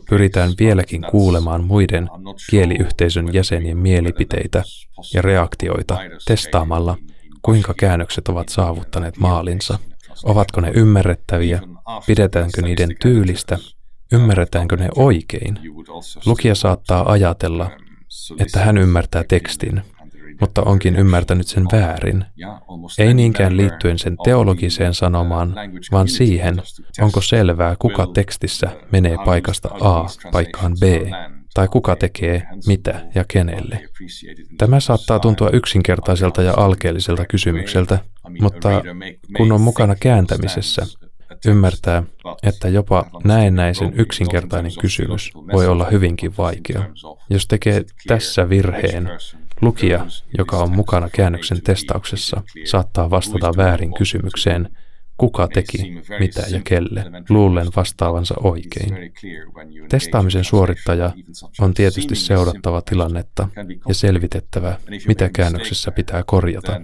pyritään 0.09 0.53
vieläkin 0.59 1.03
kuulemaan 1.11 1.65
muiden 1.65 2.09
kieliyhteisön 2.51 3.35
jäsenien 3.35 3.79
mielipiteitä 3.79 4.63
ja 5.15 5.23
reaktioita 5.23 5.99
testaamalla, 6.25 6.97
kuinka 7.43 7.75
käännökset 7.75 8.29
ovat 8.29 8.49
saavuttaneet 8.49 9.17
maalinsa. 9.17 9.79
Ovatko 10.25 10.61
ne 10.61 10.71
ymmärrettäviä? 10.75 11.61
Pidetäänkö 12.07 12.63
niiden 12.63 12.89
tyylistä? 13.03 13.59
Ymmärretäänkö 14.13 14.77
ne 14.77 14.89
oikein? 14.97 15.59
Lukija 16.27 16.55
saattaa 16.55 17.13
ajatella, 17.13 17.71
että 18.39 18.61
hän 18.61 18.79
ymmärtää 18.79 19.25
tekstin, 19.29 19.83
mutta 20.41 20.63
onkin 20.63 20.97
ymmärtänyt 20.97 21.47
sen 21.47 21.65
väärin. 21.73 22.25
Ei 22.99 23.15
niinkään 23.15 23.57
liittyen 23.57 23.99
sen 23.99 24.17
teologiseen 24.25 24.95
sanomaan, 24.95 25.55
vaan 25.93 26.09
siihen, 26.09 26.63
onko 27.01 27.21
selvää, 27.21 27.77
kuka 27.79 28.07
tekstissä 28.07 28.71
menee 28.93 29.17
paikasta 29.25 29.69
A 29.81 30.07
paikkaan 30.33 30.77
B, 30.81 30.83
tai 31.55 31.69
kuka 31.69 31.97
tekee 31.97 32.43
mitä 32.67 33.01
ja 33.15 33.25
kenelle. 33.29 33.81
Tämä 34.59 34.81
saattaa 34.81 35.19
tuntua 35.19 35.51
yksinkertaiselta 35.51 36.43
ja 36.43 36.55
alkeelliselta 36.57 37.25
kysymykseltä, 37.25 37.99
mutta 38.41 38.83
kun 39.37 39.53
on 39.53 39.61
mukana 39.61 39.95
kääntämisessä, 40.01 40.87
ymmärtää, 41.47 42.03
että 42.43 42.69
jopa 42.69 43.11
näennäisen 43.25 43.93
yksinkertainen 43.97 44.73
kysymys 44.81 45.31
voi 45.53 45.67
olla 45.67 45.85
hyvinkin 45.85 46.37
vaikea. 46.39 46.85
Jos 47.31 47.47
tekee 47.47 47.85
tässä 48.07 48.49
virheen, 48.49 49.11
lukija, 49.61 50.07
joka 50.39 50.57
on 50.57 50.77
mukana 50.77 51.09
käännöksen 51.09 51.63
testauksessa, 51.63 52.43
saattaa 52.65 53.11
vastata 53.11 53.53
väärin 53.57 53.95
kysymykseen, 53.95 54.69
kuka 55.17 55.49
teki, 55.49 55.95
mitä 56.21 56.43
ja 56.51 56.61
kelle, 56.65 57.05
luullen 57.29 57.67
vastaavansa 57.77 58.35
oikein. 58.43 59.13
Testaamisen 59.89 60.45
suorittaja 60.45 61.13
on 61.61 61.75
tietysti 61.75 62.17
seurattava 62.17 62.83
tilannetta 62.83 63.49
ja 63.89 63.95
selvitettävä, 63.95 64.77
mitä 65.09 65.31
käännöksessä 65.33 65.91
pitää 65.91 66.23
korjata, 66.27 66.81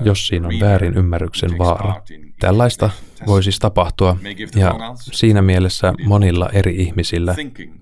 jos 0.00 0.26
siinä 0.26 0.48
on 0.48 0.60
väärin 0.60 0.94
ymmärryksen 0.94 1.58
vaara. 1.58 2.02
Tällaista 2.40 2.90
voi 3.26 3.42
siis 3.42 3.58
tapahtua, 3.58 4.16
ja 4.56 4.74
siinä 5.00 5.42
mielessä 5.42 5.92
monilla 6.04 6.50
eri 6.52 6.76
ihmisillä 6.76 7.34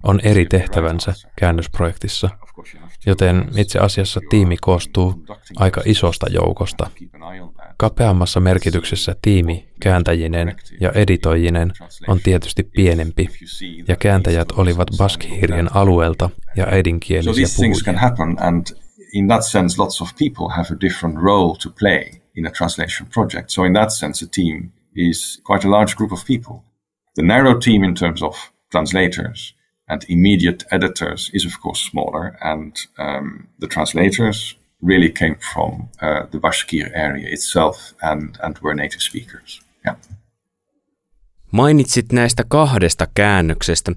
on 0.02 0.20
eri 0.22 0.46
tehtävänsä 0.46 1.14
käännösprojektissa, 1.36 2.30
joten 3.06 3.48
itse 3.56 3.78
asiassa 3.78 4.20
tiimi 4.30 4.56
koostuu 4.60 5.24
aika 5.56 5.82
isosta 5.84 6.26
joukosta. 6.30 6.90
Kapeammassa 7.76 8.40
merkityksessä 8.40 9.16
tiimi, 9.22 9.68
kääntäjinen 9.80 10.56
ja 10.80 10.92
editoijinen 10.92 11.72
on 12.08 12.20
tietysti 12.20 12.62
pienempi, 12.62 13.28
ja 13.88 13.96
kääntäjät 13.96 14.52
olivat 14.52 14.88
baskhiirien 14.98 15.76
alueelta 15.76 16.30
ja 16.56 16.66
äidinkielisiä 16.70 17.46
puhujia. 17.56 18.85
In 19.16 19.28
that 19.28 19.44
sense, 19.44 19.78
lots 19.78 20.00
of 20.00 20.14
people 20.16 20.48
have 20.50 20.70
a 20.70 20.78
different 20.86 21.18
role 21.18 21.56
to 21.56 21.70
play 21.70 22.20
in 22.34 22.46
a 22.46 22.50
translation 22.50 23.06
project. 23.06 23.50
So, 23.50 23.64
in 23.64 23.72
that 23.72 23.90
sense, 23.92 24.20
a 24.24 24.28
team 24.28 24.72
is 24.94 25.40
quite 25.44 25.64
a 25.64 25.70
large 25.70 25.96
group 25.96 26.12
of 26.12 26.24
people. 26.24 26.62
The 27.14 27.22
narrow 27.22 27.58
team, 27.58 27.84
in 27.84 27.94
terms 27.94 28.22
of 28.22 28.34
translators 28.70 29.54
and 29.88 30.04
immediate 30.08 30.64
editors, 30.70 31.30
is 31.32 31.46
of 31.46 31.60
course 31.62 31.80
smaller, 31.90 32.36
and 32.42 32.76
um, 32.98 33.48
the 33.58 33.66
translators 33.66 34.56
really 34.82 35.10
came 35.10 35.36
from 35.54 35.88
uh, 36.02 36.26
the 36.30 36.38
Bashkir 36.38 36.90
area 36.94 37.28
itself 37.28 37.94
and, 38.02 38.38
and 38.42 38.58
were 38.58 38.74
native 38.74 39.00
speakers. 39.00 39.62
Yeah. 39.86 39.96
Mainitsit 41.52 42.12
näistä 42.12 42.44
kahdesta 42.48 43.06
käännöksestä. 43.14 43.92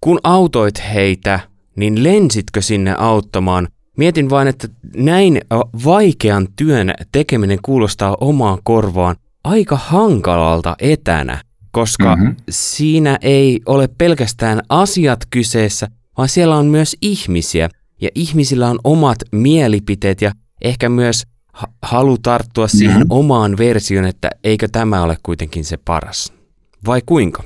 Kun 0.00 0.20
autoit 0.22 0.82
heitä, 0.94 1.40
niin 1.76 2.04
lensitkö 2.04 2.62
sinne 2.62 2.94
auttamaan 2.98 3.68
Mietin 3.96 4.30
vain, 4.30 4.48
että 4.48 4.68
näin 4.96 5.40
vaikean 5.84 6.48
työn 6.56 6.94
tekeminen 7.12 7.58
kuulostaa 7.62 8.16
omaan 8.20 8.58
korvaan 8.62 9.16
aika 9.44 9.76
hankalalta 9.76 10.76
etänä. 10.78 11.42
koska 11.72 12.16
mm-hmm. 12.16 12.36
siinä 12.50 13.18
ei 13.20 13.60
ole 13.66 13.88
pelkästään 13.98 14.60
asiat 14.68 15.26
kyseessä, 15.30 15.88
vaan 16.16 16.28
siellä 16.28 16.56
on 16.56 16.66
myös 16.66 16.96
ihmisiä, 17.02 17.68
ja 18.00 18.08
ihmisillä 18.14 18.70
on 18.70 18.78
omat 18.84 19.18
mielipiteet 19.32 20.22
ja 20.22 20.32
ehkä 20.62 20.88
myös 20.88 21.22
halu 21.82 22.18
tarttua 22.18 22.68
siihen 22.68 22.96
mm-hmm. 22.96 23.10
omaan 23.10 23.58
versioon, 23.58 24.06
että 24.06 24.30
eikö 24.44 24.68
tämä 24.72 25.02
ole 25.02 25.16
kuitenkin 25.22 25.64
se 25.64 25.76
paras. 25.76 26.32
Vai 26.86 27.02
kuinka? 27.06 27.42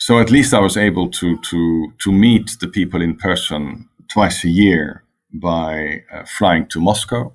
So 0.00 0.16
at 0.16 0.30
least 0.30 0.52
I 0.52 0.56
was 0.56 0.76
able 0.76 1.08
to, 1.20 1.26
to, 1.50 1.56
to 2.04 2.12
meet 2.12 2.42
the 2.58 2.68
people 2.74 3.04
in 3.04 3.16
person 3.22 3.84
twice 4.12 4.44
a 4.44 4.48
year 4.48 5.04
by 5.32 6.02
uh, 6.12 6.24
flying 6.24 6.66
to 6.66 6.80
Moscow. 6.80 7.32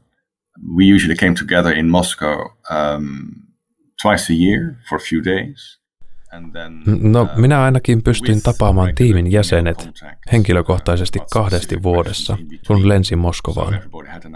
We 0.75 0.85
usually 0.85 1.15
came 1.15 1.35
together 1.35 1.71
in 1.71 1.89
Moscow 1.89 2.53
um, 2.69 3.47
twice 3.99 4.29
a 4.29 4.33
year 4.33 4.79
for 4.87 4.95
a 4.95 5.01
few 5.01 5.21
days. 5.21 5.77
No, 7.01 7.21
uh, 7.21 7.29
minä 7.35 7.63
ainakin 7.63 8.03
pystyin 8.03 8.41
tapaamaan 8.41 8.95
tiimin 8.95 9.31
jäsenet 9.31 9.89
henkilökohtaisesti 10.31 11.19
kahdesti 11.33 11.83
vuodessa, 11.83 12.37
kun 12.67 12.89
lensin 12.89 13.19
Moskovaan. 13.19 13.79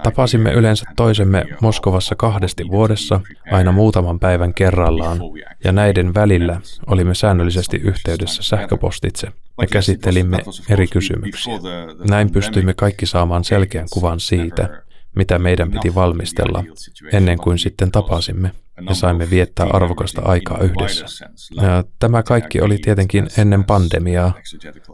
Tapasimme 0.04 0.54
yleensä 0.54 0.86
toisemme 0.96 1.46
Moskovassa 1.62 2.16
kahdesti 2.16 2.68
vuodessa, 2.68 3.22
aina 3.52 3.72
muutaman 3.72 4.20
päivän 4.20 4.54
kerrallaan, 4.54 5.18
ja 5.64 5.72
näiden 5.72 6.14
välillä 6.14 6.62
olimme 6.88 7.16
säännöllisesti 7.16 7.78
yhteydessä 7.78 8.44
sähköpostitse 8.44 9.28
ja 9.62 9.68
käsittelimme 9.68 10.38
eri 10.70 10.88
kysymyksiä. 10.88 11.54
Näin 12.10 12.32
pystyimme 12.32 12.74
kaikki 12.74 13.06
saamaan 13.06 13.44
selkeän 13.44 13.88
kuvan 13.92 14.20
siitä, 14.20 14.84
mitä 15.16 15.40
meidän 15.40 15.72
piti 15.72 15.96
valmistella 15.96 16.64
ennen 17.14 17.38
kuin 17.38 17.60
sitten 17.60 17.92
tapasimme 17.92 18.52
ja 18.90 18.96
saimme 18.96 19.30
viettää 19.30 19.68
arvokasta 19.74 20.22
aikaa 20.26 20.60
yhdessä. 20.60 21.30
Ja 21.56 21.84
tämä 22.00 22.24
kaikki 22.24 22.62
oli 22.62 22.78
tietenkin 22.78 23.28
ennen 23.38 23.64
pandemiaa. 23.64 24.34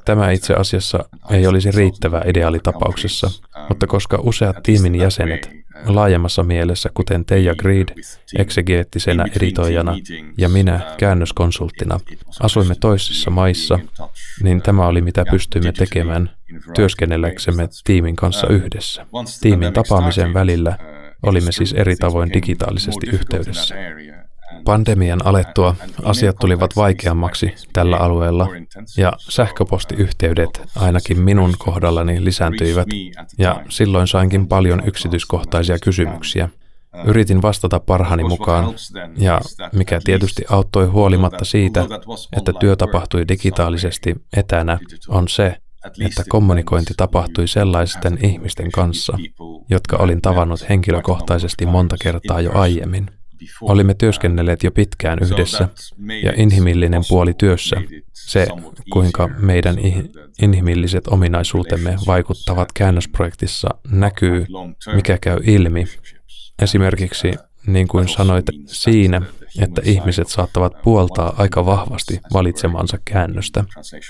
Tämä 0.06 0.32
itse 0.32 0.54
asiassa 0.54 1.10
ei 1.32 1.48
olisi 1.48 1.72
riittävää 1.72 2.22
ideaalitapauksessa, 2.26 3.32
mutta 3.70 3.88
koska 3.88 4.20
useat 4.24 4.64
tiimin 4.64 4.96
jäsenet 4.96 5.50
laajemmassa 5.86 6.44
mielessä, 6.44 6.90
kuten 6.94 7.26
Teija 7.26 7.56
Greed 7.56 7.88
eksegeettisenä 8.38 9.26
editoijana 9.36 9.98
ja 10.38 10.50
minä 10.50 10.80
käännöskonsulttina, 10.98 12.00
asuimme 12.40 12.76
toisissa 12.80 13.32
maissa, 13.32 13.80
niin 14.44 14.62
tämä 14.62 14.88
oli 14.88 15.02
mitä 15.02 15.26
pystyimme 15.32 15.72
tekemään 15.72 16.30
työskennelläksemme 16.76 17.70
tiimin 17.84 18.16
kanssa 18.16 18.48
yhdessä. 18.48 19.06
Tiimin 19.42 19.74
tapaamisen 19.74 20.34
välillä 20.34 20.78
Olimme 21.26 21.52
siis 21.52 21.74
eri 21.74 21.96
tavoin 21.96 22.34
digitaalisesti 22.34 23.08
yhteydessä. 23.14 23.76
Pandemian 24.66 25.26
alettua 25.26 25.76
asiat 26.04 26.36
tulivat 26.40 26.76
vaikeammaksi 26.76 27.54
tällä 27.74 27.98
alueella 27.98 28.48
ja 28.98 29.14
sähköpostiyhteydet 29.18 30.62
ainakin 30.76 31.22
minun 31.22 31.54
kohdallani 31.58 32.26
lisääntyivät 32.26 32.88
ja 33.38 33.62
silloin 33.70 34.08
sainkin 34.08 34.48
paljon 34.48 34.82
yksityiskohtaisia 34.86 35.78
kysymyksiä. 35.80 36.50
Yritin 37.06 37.42
vastata 37.42 37.80
parhani 37.80 38.24
mukaan 38.24 38.74
ja 39.18 39.42
mikä 39.74 40.00
tietysti 40.04 40.44
auttoi 40.50 40.86
huolimatta 40.86 41.46
siitä, 41.46 41.86
että 42.38 42.54
työ 42.60 42.76
tapahtui 42.76 43.28
digitaalisesti 43.28 44.16
etänä, 44.38 44.80
on 45.08 45.28
se, 45.28 45.58
että 46.06 46.24
kommunikointi 46.30 46.94
tapahtui 46.98 47.48
sellaisten 47.48 48.26
ihmisten 48.26 48.72
kanssa, 48.72 49.18
jotka 49.70 49.98
olin 49.98 50.22
tavannut 50.22 50.70
henkilökohtaisesti 50.70 51.66
monta 51.66 51.96
kertaa 52.02 52.42
jo 52.42 52.52
aiemmin. 52.54 53.08
Olimme 53.62 53.94
työskennelleet 53.94 54.64
jo 54.64 54.72
pitkään 54.72 55.20
yhdessä, 55.22 55.70
ja 56.24 56.34
inhimillinen 56.36 57.02
puoli 57.10 57.34
työssä, 57.34 57.76
se 58.14 58.48
kuinka 58.92 59.28
meidän 59.28 59.76
inhimilliset 60.42 61.08
ominaisuutemme 61.08 61.96
vaikuttavat 62.08 62.70
käännösprojektissa, 62.74 63.70
näkyy, 63.92 64.46
mikä 64.96 65.18
käy 65.22 65.40
ilmi. 65.44 65.86
Esimerkiksi 66.62 67.34
niin 67.68 67.88
kuin 67.88 68.08
sanoit 68.08 68.46
siinä, 68.66 69.22
että 69.62 69.82
ihmiset 69.86 70.28
saattavat 70.28 70.74
puoltaa 70.84 71.34
aika 71.38 71.66
vahvasti 71.66 72.20
valitsemansa 72.34 72.98
käännöstä. 73.06 73.64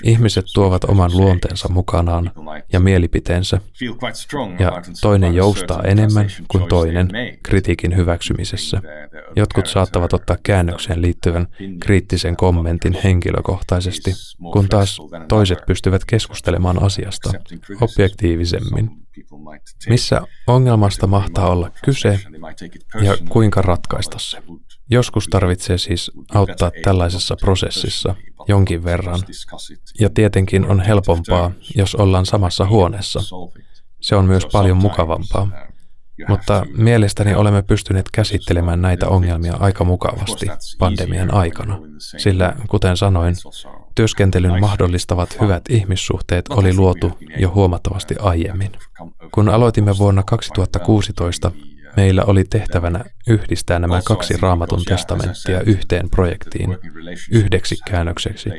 Ihmiset 0.04 0.46
tuovat 0.54 0.84
oman 0.84 1.12
luonteensa 1.14 1.70
mukanaan 1.70 2.32
ja 2.74 2.80
mielipiteensä, 2.80 3.62
ja 4.60 4.72
toinen 5.02 5.36
joustaa 5.36 5.84
enemmän 5.84 6.28
kuin 6.48 6.68
toinen 6.70 7.10
kritiikin 7.44 7.96
hyväksymisessä. 7.96 8.82
Jotkut 9.36 9.68
saattavat 9.68 10.14
ottaa 10.14 10.38
käännökseen 10.44 11.02
liittyvän 11.02 11.48
kriittisen 11.80 12.36
kommentin 12.36 12.98
henkilökohtaisesti, 13.04 14.12
kun 14.54 14.70
taas 14.70 15.02
toiset 15.28 15.60
pystyvät 15.68 16.06
keskustelemaan 16.06 16.84
asiasta 16.84 17.32
objektiivisemmin. 17.82 19.05
Missä 19.90 20.22
ongelmasta 20.48 21.08
mahtaa 21.08 21.50
olla 21.50 21.72
kyse 21.84 22.20
ja 23.02 23.18
kuinka 23.30 23.62
ratkaista 23.62 24.20
se? 24.20 24.44
Joskus 24.90 25.28
tarvitsee 25.28 25.78
siis 25.78 26.12
auttaa 26.34 26.72
tällaisessa 26.84 27.36
prosessissa 27.42 28.16
jonkin 28.48 28.84
verran, 28.84 29.20
ja 30.00 30.10
tietenkin 30.10 30.66
on 30.66 30.80
helpompaa, 30.80 31.52
jos 31.76 31.96
ollaan 31.96 32.26
samassa 32.26 32.66
huoneessa. 32.66 33.20
Se 34.02 34.16
on 34.16 34.26
myös 34.26 34.46
paljon 34.46 34.78
mukavampaa. 34.78 35.48
Mutta 36.28 36.66
mielestäni 36.78 37.36
olemme 37.36 37.62
pystyneet 37.62 38.06
käsittelemään 38.14 38.82
näitä 38.82 39.08
ongelmia 39.08 39.54
aika 39.60 39.84
mukavasti 39.84 40.46
pandemian 40.80 41.34
aikana, 41.34 41.80
sillä 42.18 42.56
kuten 42.68 42.98
sanoin, 42.98 43.36
työskentelyn 43.96 44.60
mahdollistavat 44.60 45.38
hyvät 45.42 45.64
ihmissuhteet 45.70 46.50
oli 46.50 46.74
luotu 46.76 47.12
jo 47.38 47.52
huomattavasti 47.52 48.16
aiemmin. 48.20 48.72
Kun 49.32 49.50
aloitimme 49.50 49.98
vuonna 49.98 50.24
2016, 50.24 51.52
Meillä 51.98 52.24
oli 52.24 52.44
tehtävänä 52.44 53.06
yhdistää 53.28 53.80
nämä 53.80 54.02
kaksi 54.06 54.38
raamatun 54.42 54.86
testamenttia 54.86 55.62
yhteen 55.62 56.10
projektiin, 56.10 56.78
yhdeksi 57.32 57.76
käännökseksi. 57.90 58.50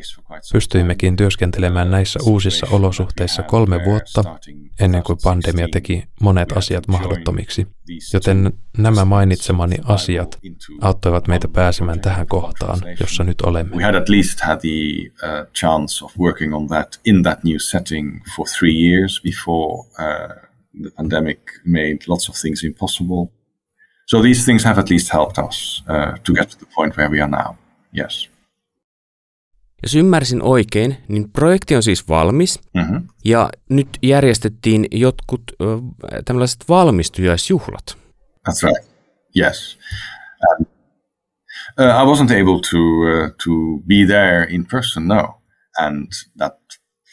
Pystyimmekin 0.53 1.16
työskentelemään 1.16 1.90
näissä 1.90 2.18
uusissa 2.22 2.66
olosuhteissa 2.70 3.42
kolme 3.42 3.85
vuotta 3.85 4.22
ennen 4.81 5.03
kuin 5.03 5.18
pandemia 5.22 5.68
teki 5.72 6.05
monet 6.20 6.57
asiat 6.57 6.88
mahdottomiksi, 6.88 7.66
joten 8.12 8.53
nämä 8.79 9.05
mainitsemani 9.05 9.77
asiat 9.85 10.38
auttoivat 10.81 11.29
meitä 11.29 11.49
pääsemään 11.49 12.01
tähän 12.01 12.27
kohtaan, 12.27 12.79
jossa 13.01 13.25
nyt 13.25 13.40
olemme. 13.40 13.77
We 13.77 13.83
had 13.83 13.94
at 13.94 14.09
least 14.09 14.40
had 14.40 14.61
the 14.61 15.11
uh, 15.22 15.53
chance 15.53 16.05
of 16.05 16.18
working 16.18 16.55
on 16.55 16.66
that 16.68 17.01
in 17.05 17.22
that 17.22 17.44
new 17.44 17.59
setting 17.59 18.20
for 18.37 18.46
three 18.59 18.90
years 18.90 19.22
before 19.22 19.72
uh, 19.75 20.45
the 20.82 20.90
pandemic 20.96 21.40
made 21.64 21.98
lots 22.06 22.28
of 22.28 22.36
things 22.36 22.64
impossible. 22.64 23.32
So 24.06 24.22
these 24.22 24.44
things 24.44 24.64
have 24.64 24.78
at 24.78 24.90
least 24.90 25.12
helped 25.12 25.38
us 25.38 25.82
uh, 25.88 26.14
to 26.22 26.34
get 26.34 26.50
to 26.50 26.58
the 26.58 26.66
point 26.74 26.96
where 26.96 27.10
we 27.10 27.20
are 27.20 27.30
now. 27.30 27.56
Yes. 27.92 28.28
Jos 29.82 29.94
ymmärsin 29.94 30.42
oikein, 30.42 30.96
niin 31.08 31.30
projekti 31.30 31.76
on 31.76 31.82
siis 31.82 32.08
valmis 32.08 32.60
mm-hmm. 32.74 33.08
ja 33.24 33.50
nyt 33.68 33.88
järjestettiin 34.02 34.86
jotkut 34.90 35.42
uh, 35.62 35.82
tällaiset 36.24 36.68
valmistujaisjuhlat. 36.68 37.96
That's 38.48 38.62
right. 38.62 38.88
Yes. 39.36 39.78
Um, 40.50 40.66
uh, 41.78 42.02
I 42.02 42.04
wasn't 42.04 42.30
able 42.30 42.60
to 42.70 42.78
uh, 42.78 43.30
to 43.44 43.82
be 43.86 44.06
there 44.06 44.46
in 44.50 44.66
person, 44.66 45.08
no, 45.08 45.42
and 45.78 46.08
that 46.38 46.58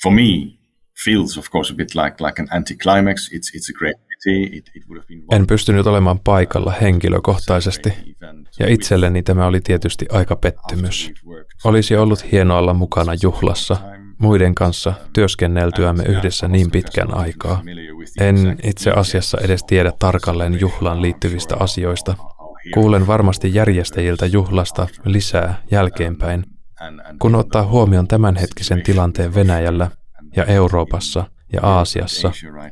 for 0.03 0.11
me 0.11 0.57
feels, 1.05 1.37
of 1.37 1.49
course, 1.49 1.73
a 1.73 1.75
bit 1.75 1.95
like 1.95 2.25
like 2.25 2.41
an 2.41 2.47
anticlimax. 2.51 3.29
It's 3.31 3.49
it's 3.55 3.75
a 3.75 3.77
great 3.77 3.97
en 5.31 5.47
pystynyt 5.47 5.87
olemaan 5.87 6.19
paikalla 6.19 6.73
henkilökohtaisesti, 6.81 7.93
ja 8.59 8.67
itselleni 8.67 9.23
tämä 9.23 9.45
oli 9.45 9.61
tietysti 9.61 10.05
aika 10.11 10.35
pettymys. 10.35 11.11
Olisi 11.63 11.95
ollut 11.95 12.31
hienoa 12.31 12.57
olla 12.57 12.73
mukana 12.73 13.11
juhlassa, 13.21 13.77
muiden 14.17 14.55
kanssa 14.55 14.93
työskenneltyämme 15.13 16.03
yhdessä 16.03 16.47
niin 16.47 16.71
pitkän 16.71 17.17
aikaa. 17.17 17.61
En 18.19 18.57
itse 18.63 18.91
asiassa 18.91 19.37
edes 19.41 19.63
tiedä 19.63 19.91
tarkalleen 19.99 20.59
juhlaan 20.59 21.01
liittyvistä 21.01 21.55
asioista. 21.59 22.15
Kuulen 22.73 23.07
varmasti 23.07 23.53
järjestäjiltä 23.53 24.25
juhlasta 24.25 24.87
lisää 25.05 25.61
jälkeenpäin. 25.71 26.43
Kun 27.19 27.35
ottaa 27.35 27.65
huomioon 27.65 28.07
tämänhetkisen 28.07 28.81
tilanteen 28.83 29.35
Venäjällä 29.35 29.91
ja 30.35 30.45
Euroopassa, 30.45 31.23
ja 31.53 31.59
Aasiassa. 31.63 32.31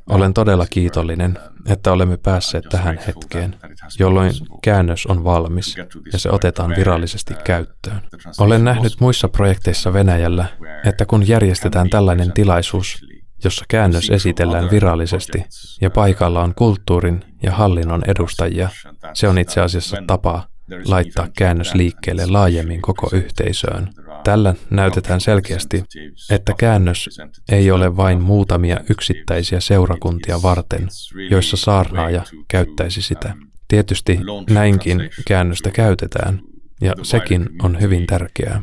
Olen 0.10 0.34
todella 0.34 0.66
kiitollinen, 0.70 1.38
että 1.70 1.92
olemme 1.92 2.18
päässeet 2.18 2.64
tähän 2.70 3.00
hetkeen, 3.08 3.56
jolloin 4.00 4.32
käännös 4.64 5.06
on 5.06 5.24
valmis 5.24 5.78
ja 6.14 6.20
se 6.20 6.30
otetaan 6.30 6.74
virallisesti 6.78 7.34
käyttöön. 7.44 8.02
Olen 8.40 8.64
nähnyt 8.64 8.94
muissa 9.00 9.28
projekteissa 9.28 9.94
Venäjällä, 9.94 10.46
että 10.86 11.06
kun 11.06 11.28
järjestetään 11.28 11.90
tällainen 11.90 12.32
tilaisuus, 12.32 13.06
jossa 13.44 13.66
käännös 13.68 14.10
esitellään 14.10 14.72
virallisesti 14.72 15.46
ja 15.82 15.90
paikalla 15.90 16.44
on 16.44 16.54
kulttuurin 16.56 17.24
ja 17.44 17.52
hallinnon 17.52 18.02
edustajia, 18.08 18.70
se 19.14 19.28
on 19.28 19.38
itse 19.38 19.62
asiassa 19.62 19.98
tapa, 20.08 20.44
laittaa 20.86 21.28
käännös 21.38 21.74
liikkeelle 21.74 22.26
laajemmin 22.26 22.82
koko 22.82 23.10
yhteisöön. 23.14 23.90
Tällä 24.24 24.56
näytetään 24.70 25.22
selkeästi, 25.22 25.84
että 26.30 26.54
käännös 26.58 27.20
ei 27.52 27.72
ole 27.72 27.98
vain 27.98 28.22
muutamia 28.22 28.80
yksittäisiä 28.90 29.60
seurakuntia 29.60 30.42
varten, 30.42 30.88
joissa 31.30 31.58
saarnaaja 31.58 32.24
käyttäisi 32.48 33.02
sitä. 33.02 33.34
Tietysti 33.68 34.20
näinkin 34.50 35.10
käännöstä 35.28 35.72
käytetään, 35.72 36.42
ja 36.82 36.94
sekin 37.04 37.50
on 37.64 37.82
hyvin 37.82 38.08
tärkeää. 38.08 38.62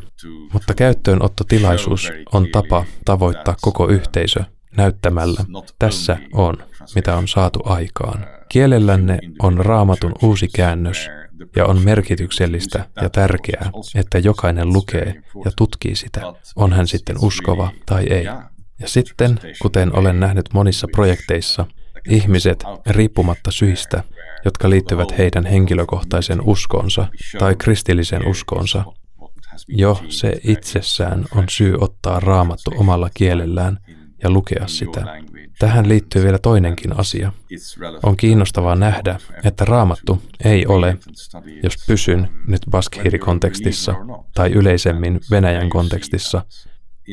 Mutta 0.52 0.74
käyttöönottotilaisuus 0.74 2.12
on 2.32 2.46
tapa 2.52 2.84
tavoittaa 3.04 3.56
koko 3.60 3.88
yhteisö 3.88 4.40
näyttämällä, 4.76 5.44
tässä 5.78 6.16
on, 6.32 6.56
mitä 6.94 7.16
on 7.16 7.28
saatu 7.28 7.60
aikaan. 7.64 8.26
Kielellänne 8.48 9.18
on 9.42 9.66
raamatun 9.66 10.12
uusi 10.22 10.48
käännös, 10.54 11.08
ja 11.57 11.66
on 11.66 11.85
merkityksellistä 11.85 12.85
ja 13.03 13.11
tärkeää, 13.11 13.70
että 13.94 14.18
jokainen 14.18 14.72
lukee 14.72 15.22
ja 15.44 15.51
tutkii 15.57 15.96
sitä, 15.96 16.20
on 16.57 16.72
hän 16.72 16.87
sitten 16.87 17.16
uskova 17.22 17.70
tai 17.87 18.07
ei. 18.11 18.24
Ja 18.81 18.88
sitten, 18.88 19.40
kuten 19.62 19.96
olen 19.96 20.20
nähnyt 20.20 20.48
monissa 20.55 20.87
projekteissa, 20.92 21.66
ihmiset 22.09 22.64
riippumatta 22.87 23.51
syistä, 23.51 24.03
jotka 24.44 24.70
liittyvät 24.70 25.18
heidän 25.18 25.46
henkilökohtaisen 25.46 26.40
uskonsa 26.40 27.07
tai 27.38 27.57
kristilliseen 27.57 28.29
uskonsa, 28.29 28.85
jo 29.68 30.03
se 30.09 30.40
itsessään 30.44 31.24
on 31.35 31.44
syy 31.51 31.77
ottaa 31.81 32.20
raamattu 32.20 32.70
omalla 32.77 33.11
kielellään 33.14 33.79
ja 34.22 34.31
lukea 34.31 34.66
sitä. 34.66 35.05
Tähän 35.58 35.88
liittyy 35.88 36.22
vielä 36.22 36.38
toinenkin 36.38 37.00
asia. 37.00 37.32
On 38.02 38.16
kiinnostavaa 38.16 38.74
nähdä, 38.74 39.18
että 39.44 39.64
raamattu 39.64 40.22
ei 40.44 40.66
ole, 40.66 40.96
jos 41.62 41.74
pysyn 41.86 42.28
nyt 42.46 42.60
Baskhiri-kontekstissa 42.70 43.94
tai 44.34 44.52
yleisemmin 44.52 45.20
Venäjän 45.30 45.70
kontekstissa, 45.70 46.44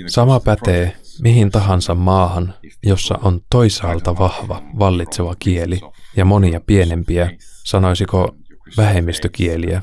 sama 0.08 0.40
pätee 0.40 0.96
mihin 1.22 1.52
tahansa 1.52 1.96
maahan, 1.96 2.54
jossa 2.84 3.20
on 3.22 3.42
toisaalta 3.50 4.18
vahva, 4.18 4.62
vallitseva 4.80 5.36
kieli 5.40 5.82
ja 6.18 6.26
monia 6.26 6.62
pienempiä, 6.66 7.32
sanoisiko 7.64 8.36
vähemmistökieliä, 8.78 9.82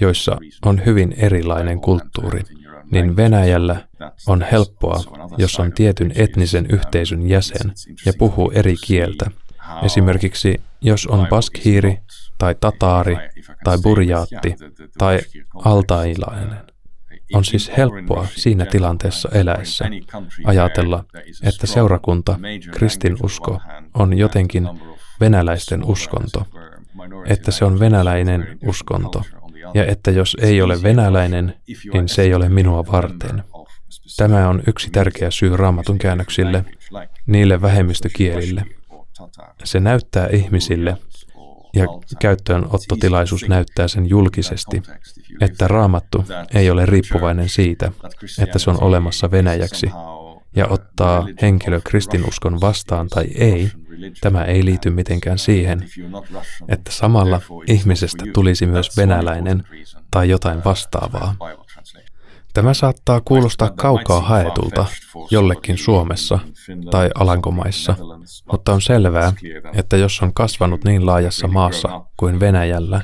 joissa 0.00 0.38
on 0.64 0.86
hyvin 0.86 1.14
erilainen 1.18 1.80
kulttuuri 1.80 2.42
niin 2.90 3.16
Venäjällä 3.16 3.88
on 4.26 4.42
helppoa, 4.52 5.00
jos 5.38 5.60
on 5.60 5.72
tietyn 5.72 6.12
etnisen 6.14 6.66
yhteisön 6.70 7.28
jäsen 7.28 7.72
ja 8.06 8.12
puhuu 8.18 8.50
eri 8.50 8.74
kieltä. 8.86 9.30
Esimerkiksi 9.82 10.60
jos 10.80 11.06
on 11.06 11.26
baskhiiri 11.30 11.98
tai 12.38 12.54
tataari 12.60 13.16
tai 13.64 13.78
burjaatti 13.82 14.54
tai 14.98 15.20
altailainen. 15.64 16.56
On 17.34 17.44
siis 17.44 17.72
helppoa 17.76 18.26
siinä 18.34 18.66
tilanteessa 18.66 19.28
eläessä 19.32 19.84
ajatella, 20.44 21.04
että 21.42 21.66
seurakunta, 21.66 22.38
kristinusko, 22.70 23.60
on 23.94 24.18
jotenkin 24.18 24.68
venäläisten 25.20 25.84
uskonto, 25.84 26.46
että 27.26 27.50
se 27.50 27.64
on 27.64 27.80
venäläinen 27.80 28.58
uskonto, 28.66 29.22
ja 29.74 29.86
että 29.86 30.10
jos 30.10 30.36
ei 30.40 30.62
ole 30.62 30.82
venäläinen, 30.82 31.54
niin 31.92 32.08
se 32.08 32.22
ei 32.22 32.34
ole 32.34 32.48
minua 32.48 32.84
varten. 32.92 33.44
Tämä 34.16 34.48
on 34.48 34.62
yksi 34.66 34.90
tärkeä 34.90 35.30
syy 35.30 35.56
raamatun 35.56 35.98
käännöksille, 35.98 36.64
niille 37.26 37.62
vähemmistökielille. 37.62 38.64
Se 39.64 39.80
näyttää 39.80 40.28
ihmisille, 40.32 40.96
ja 41.74 41.86
käyttöönottotilaisuus 42.18 43.48
näyttää 43.48 43.88
sen 43.88 44.08
julkisesti, 44.08 44.82
että 45.40 45.68
raamattu 45.68 46.24
ei 46.54 46.70
ole 46.70 46.86
riippuvainen 46.86 47.48
siitä, 47.48 47.92
että 48.42 48.58
se 48.58 48.70
on 48.70 48.82
olemassa 48.82 49.30
venäjäksi, 49.30 49.90
ja 50.56 50.66
ottaa 50.66 51.26
henkilö 51.42 51.80
kristinuskon 51.84 52.60
vastaan 52.60 53.08
tai 53.08 53.24
ei, 53.34 53.70
Tämä 54.20 54.44
ei 54.44 54.64
liity 54.64 54.90
mitenkään 54.90 55.38
siihen, 55.38 55.84
että 56.68 56.92
samalla 56.92 57.40
ihmisestä 57.66 58.24
tulisi 58.32 58.66
myös 58.66 58.96
venäläinen 58.96 59.62
tai 60.10 60.28
jotain 60.28 60.64
vastaavaa. 60.64 61.36
Tämä 62.54 62.74
saattaa 62.74 63.20
kuulostaa 63.20 63.70
kaukaa 63.70 64.20
haetulta 64.20 64.86
jollekin 65.30 65.78
Suomessa 65.78 66.38
tai 66.90 67.10
Alankomaissa, 67.14 67.94
mutta 68.52 68.72
on 68.72 68.80
selvää, 68.80 69.32
että 69.74 69.96
jos 69.96 70.22
on 70.22 70.34
kasvanut 70.34 70.84
niin 70.84 71.06
laajassa 71.06 71.48
maassa 71.48 72.04
kuin 72.16 72.40
Venäjällä, 72.40 73.00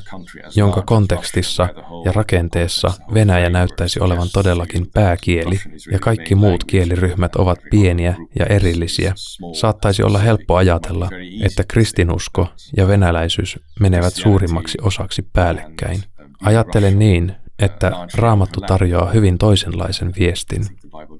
jonka 0.56 0.82
kontekstissa 0.82 1.68
ja 2.04 2.12
rakenteessa 2.12 2.92
Venäjä 3.14 3.50
näyttäisi 3.50 4.00
olevan 4.00 4.28
todellakin 4.32 4.86
pääkieli 4.94 5.60
ja 5.92 5.98
kaikki 5.98 6.34
muut 6.34 6.64
kieliryhmät 6.64 7.36
ovat 7.36 7.58
pieniä 7.70 8.16
ja 8.38 8.46
erillisiä, 8.46 9.14
saattaisi 9.52 10.02
olla 10.02 10.18
helppo 10.18 10.56
ajatella, 10.56 11.08
että 11.44 11.64
kristinusko 11.68 12.46
ja 12.76 12.88
venäläisyys 12.88 13.58
menevät 13.80 14.14
suurimmaksi 14.14 14.78
osaksi 14.82 15.22
päällekkäin. 15.32 16.02
Ajattelen 16.42 16.98
niin, 16.98 17.36
että 17.60 17.92
Raamattu 18.14 18.60
tarjoaa 18.60 19.10
hyvin 19.10 19.38
toisenlaisen 19.38 20.12
viestin. 20.18 20.66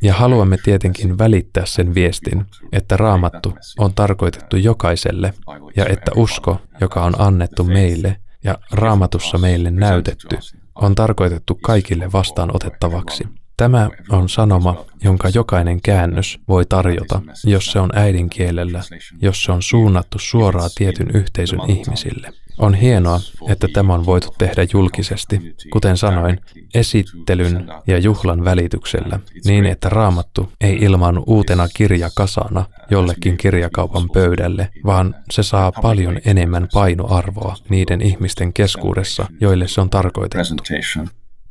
Ja 0.03 0.15
haluamme 0.15 0.57
tietenkin 0.65 1.19
välittää 1.19 1.67
sen 1.67 1.95
viestin, 1.95 2.47
että 2.73 2.97
Raamattu 2.97 3.55
on 3.79 3.95
tarkoitettu 3.95 4.57
jokaiselle 4.57 5.35
ja 5.77 5.87
että 5.87 6.11
usko, 6.17 6.61
joka 6.81 7.05
on 7.05 7.15
annettu 7.19 7.65
meille 7.65 8.17
ja 8.45 8.59
Raamatussa 8.73 9.39
meille 9.39 9.71
näytetty, 9.71 10.39
on 10.75 10.95
tarkoitettu 10.95 11.59
kaikille 11.63 12.13
vastaanotettavaksi. 12.13 13.25
Tämä 13.61 13.89
on 14.09 14.29
sanoma, 14.29 14.85
jonka 15.05 15.29
jokainen 15.35 15.81
käännös 15.83 16.39
voi 16.49 16.65
tarjota, 16.67 17.21
jos 17.45 17.67
se 17.73 17.81
on 17.81 17.91
äidinkielellä, 17.95 18.81
jos 19.23 19.43
se 19.43 19.53
on 19.53 19.63
suunnattu 19.63 20.19
suoraan 20.19 20.71
tietyn 20.75 21.11
yhteisön 21.15 21.61
ihmisille. 21.69 22.33
On 22.59 22.75
hienoa, 22.75 23.21
että 23.49 23.69
tämä 23.73 23.95
on 23.95 24.07
voitu 24.07 24.35
tehdä 24.39 24.67
julkisesti, 24.73 25.57
kuten 25.73 25.97
sanoin, 25.97 26.41
esittelyn 26.75 27.69
ja 27.87 27.99
juhlan 27.99 28.45
välityksellä, 28.45 29.21
niin 29.45 29.67
että 29.67 29.89
raamattu 29.89 30.53
ei 30.61 30.77
ilmaannu 30.77 31.25
uutena 31.27 31.69
kirjakasana 31.75 32.65
jollekin 32.91 33.37
kirjakaupan 33.37 34.11
pöydälle, 34.11 34.69
vaan 34.87 35.15
se 35.31 35.43
saa 35.43 35.73
paljon 35.73 36.21
enemmän 36.25 36.69
painoarvoa 36.75 37.57
niiden 37.69 38.01
ihmisten 38.01 38.53
keskuudessa, 38.53 39.27
joille 39.41 39.69
se 39.69 39.81
on 39.81 39.91
tarkoitettu 39.91 40.63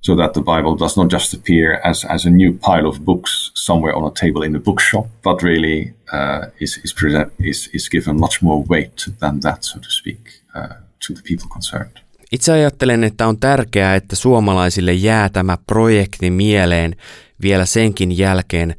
so 0.02 0.16
that 0.16 0.34
the 0.34 0.42
Bible 0.42 0.76
does 0.76 0.98
not 0.98 1.12
just 1.12 1.34
appear 1.34 1.82
as, 1.84 2.06
as 2.06 2.26
a 2.26 2.30
new 2.30 2.54
pile 2.54 2.88
of 2.88 3.00
books 3.00 3.52
somewhere 3.54 3.96
on 3.96 4.06
a 4.06 4.12
table 4.12 4.46
in 4.46 4.56
a 4.56 4.60
bookshop, 4.60 5.08
but 5.24 5.44
really 5.44 5.94
uh, 6.14 6.52
is, 6.60 6.80
is, 6.84 6.94
present, 6.94 7.34
is, 7.40 7.70
is 7.74 7.90
given 7.90 8.20
much 8.20 8.42
more 8.42 8.64
weight 8.70 9.10
than 9.20 9.40
that, 9.40 9.64
so 9.64 9.80
to 9.80 9.90
speak, 9.90 10.20
uh, 10.56 10.76
to 11.08 11.14
the 11.14 11.22
people 11.28 11.50
concerned. 11.50 12.00
Itse 12.32 12.52
ajattelen, 12.52 13.04
että 13.04 13.28
on 13.28 13.40
tärkeää, 13.40 13.96
että 13.96 14.16
suomalaisille 14.16 14.94
jää 14.94 15.30
tämä 15.30 15.58
projekti 15.68 16.32
mieleen 16.32 16.96
vielä 17.42 17.66
senkin 17.66 18.18
jälkeen, 18.18 18.76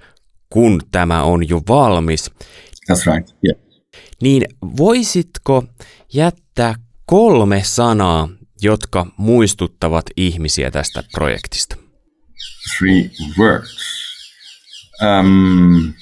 kun 0.50 0.80
tämä 0.92 1.22
on 1.22 1.48
jo 1.48 1.60
valmis. 1.68 2.30
That's 2.92 3.14
right, 3.14 3.34
yeah. 3.44 3.60
Niin 4.22 4.44
voisitko 4.78 5.64
jättää 6.14 6.74
kolme 7.06 7.62
sanaa 7.64 8.28
jotka 8.62 9.06
muistuttavat 9.16 10.04
ihmisiä 10.16 10.70
tästä 10.70 11.02
projektista? 11.12 11.76
Three 12.78 13.10
words. 13.38 13.76
Um, 15.02 15.94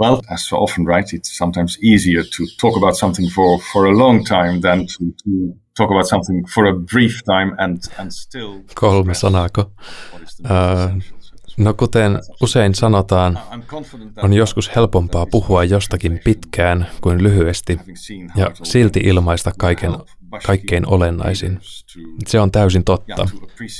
well, 0.00 0.20
as 0.30 0.48
so 0.48 0.56
often, 0.56 0.86
right, 0.86 1.12
it's 1.12 1.38
sometimes 1.38 1.78
easier 1.82 2.24
to 2.24 2.44
talk 2.60 2.76
about 2.76 2.96
something 2.96 3.30
for, 3.34 3.60
for 3.72 3.86
a 3.86 3.98
long 3.98 4.24
time 4.24 4.60
than 4.60 4.86
to, 4.86 5.04
to 5.24 5.30
talk 5.76 5.90
about 5.90 6.06
something 6.08 6.46
for 6.54 6.66
a 6.66 6.72
brief 6.92 7.22
time 7.24 7.54
and, 7.58 7.78
and 7.98 8.10
still... 8.10 8.62
Kolme 8.74 9.14
sanako. 9.14 9.72
Uh, 10.44 11.02
no 11.56 11.74
kuten 11.74 12.18
usein 12.42 12.74
sanotaan, 12.74 13.38
on 14.22 14.32
joskus 14.32 14.70
helpompaa 14.76 15.26
puhua 15.26 15.64
jostakin 15.64 16.20
pitkään 16.24 16.86
kuin 17.00 17.22
lyhyesti 17.22 17.80
ja 18.36 18.50
silti 18.62 19.00
ilmaista 19.00 19.52
kaiken 19.58 19.90
kaikkein 20.46 20.88
olennaisin. 20.88 21.60
Se 22.26 22.40
on 22.40 22.50
täysin 22.50 22.84
totta. 22.84 23.28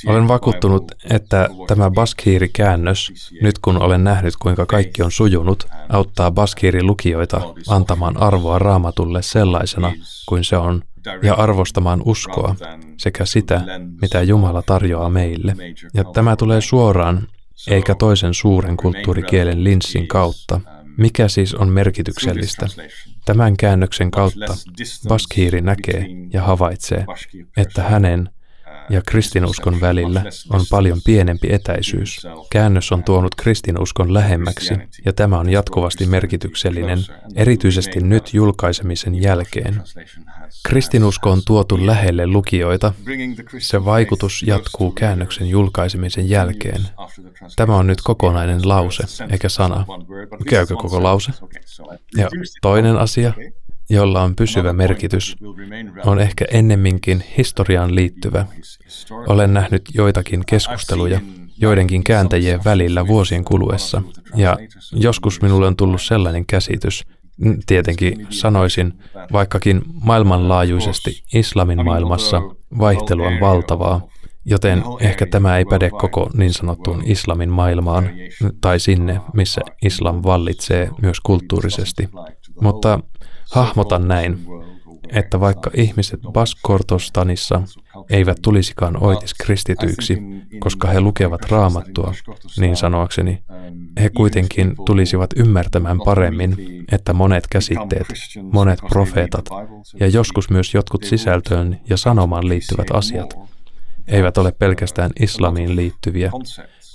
Olen 0.07 0.27
vakuuttunut, 0.27 0.91
että 1.09 1.49
tämä 1.67 1.89
Baskhiiri-käännös, 1.89 3.31
nyt 3.41 3.59
kun 3.59 3.81
olen 3.81 4.03
nähnyt 4.03 4.35
kuinka 4.35 4.65
kaikki 4.65 5.03
on 5.03 5.11
sujunut, 5.11 5.67
auttaa 5.89 6.31
Baskhiiri-lukijoita 6.31 7.41
antamaan 7.67 8.17
arvoa 8.17 8.59
raamatulle 8.59 9.21
sellaisena 9.21 9.93
kuin 10.27 10.43
se 10.43 10.57
on 10.57 10.81
ja 11.23 11.33
arvostamaan 11.33 12.01
uskoa 12.05 12.55
sekä 12.97 13.25
sitä, 13.25 13.61
mitä 14.01 14.21
Jumala 14.21 14.61
tarjoaa 14.61 15.09
meille. 15.09 15.55
Ja 15.93 16.03
tämä 16.03 16.35
tulee 16.35 16.61
suoraan, 16.61 17.27
eikä 17.67 17.95
toisen 17.95 18.33
suuren 18.33 18.77
kulttuurikielen 18.77 19.63
linssin 19.63 20.07
kautta, 20.07 20.61
mikä 20.97 21.27
siis 21.27 21.53
on 21.53 21.69
merkityksellistä? 21.69 22.67
Tämän 23.25 23.57
käännöksen 23.57 24.11
kautta 24.11 24.57
Baskhiiri 25.07 25.61
näkee 25.61 26.05
ja 26.33 26.41
havaitsee, 26.43 27.05
että 27.57 27.83
hänen 27.83 28.29
ja 28.91 29.01
kristinuskon 29.07 29.81
välillä 29.81 30.23
on 30.49 30.61
paljon 30.69 31.01
pienempi 31.05 31.53
etäisyys. 31.53 32.27
Käännös 32.49 32.91
on 32.91 33.03
tuonut 33.03 33.35
kristinuskon 33.35 34.13
lähemmäksi, 34.13 34.73
ja 35.05 35.13
tämä 35.13 35.39
on 35.39 35.49
jatkuvasti 35.49 36.05
merkityksellinen, 36.05 36.99
erityisesti 37.35 37.99
nyt 37.99 38.33
julkaisemisen 38.33 39.21
jälkeen. 39.21 39.81
Kristinusko 40.63 41.31
on 41.31 41.41
tuotu 41.45 41.85
lähelle 41.85 42.27
lukijoita. 42.27 42.93
Se 43.59 43.85
vaikutus 43.85 44.43
jatkuu 44.43 44.91
käännöksen 44.91 45.49
julkaisemisen 45.49 46.29
jälkeen. 46.29 46.81
Tämä 47.55 47.75
on 47.75 47.87
nyt 47.87 48.01
kokonainen 48.03 48.69
lause, 48.69 49.03
eikä 49.31 49.49
sana. 49.49 49.85
Käykö 50.49 50.75
koko 50.75 51.03
lause? 51.03 51.31
Ja 52.17 52.29
toinen 52.61 52.97
asia, 52.97 53.33
jolla 53.89 54.21
on 54.21 54.35
pysyvä 54.35 54.73
merkitys, 54.73 55.35
on 56.05 56.19
ehkä 56.19 56.45
ennemminkin 56.51 57.23
historiaan 57.37 57.95
liittyvä. 57.95 58.45
Olen 59.27 59.53
nähnyt 59.53 59.81
joitakin 59.93 60.43
keskusteluja 60.45 61.19
joidenkin 61.57 62.03
kääntäjien 62.03 62.59
välillä 62.65 63.07
vuosien 63.07 63.45
kuluessa, 63.45 64.01
ja 64.35 64.57
joskus 64.91 65.41
minulle 65.41 65.67
on 65.67 65.75
tullut 65.75 66.01
sellainen 66.01 66.45
käsitys, 66.45 67.03
tietenkin 67.65 68.27
sanoisin, 68.29 68.93
vaikkakin 69.31 69.81
maailmanlaajuisesti 70.03 71.23
islamin 71.33 71.85
maailmassa 71.85 72.41
vaihtelu 72.79 73.23
on 73.23 73.39
valtavaa, 73.39 74.01
joten 74.45 74.83
ehkä 74.99 75.25
tämä 75.25 75.57
ei 75.57 75.65
päde 75.65 75.89
koko 75.89 76.29
niin 76.33 76.53
sanottuun 76.53 77.03
islamin 77.05 77.49
maailmaan 77.49 78.09
tai 78.61 78.79
sinne, 78.79 79.21
missä 79.33 79.61
islam 79.81 80.21
vallitsee 80.23 80.89
myös 81.01 81.19
kulttuurisesti. 81.19 82.09
Mutta 82.61 82.99
Hahmotan 83.51 84.07
näin, 84.07 84.45
että 85.09 85.39
vaikka 85.39 85.71
ihmiset 85.73 86.19
Baskortostanissa 86.31 87.61
eivät 88.09 88.37
tulisikaan 88.41 89.03
oitis 89.03 89.33
kristityiksi, 89.33 90.17
koska 90.59 90.87
he 90.87 91.01
lukevat 91.01 91.51
raamattua, 91.51 92.13
niin 92.59 92.75
sanoakseni, 92.75 93.43
he 94.01 94.09
kuitenkin 94.09 94.75
tulisivat 94.85 95.29
ymmärtämään 95.35 95.99
paremmin, 96.05 96.55
että 96.91 97.13
monet 97.13 97.47
käsitteet, 97.47 98.07
monet 98.51 98.79
profeetat 98.89 99.45
ja 99.99 100.07
joskus 100.07 100.49
myös 100.49 100.73
jotkut 100.73 101.03
sisältöön 101.03 101.79
ja 101.89 101.97
sanomaan 101.97 102.47
liittyvät 102.47 102.87
asiat 102.93 103.33
eivät 104.07 104.37
ole 104.37 104.51
pelkästään 104.51 105.11
islamiin 105.19 105.75
liittyviä, 105.75 106.31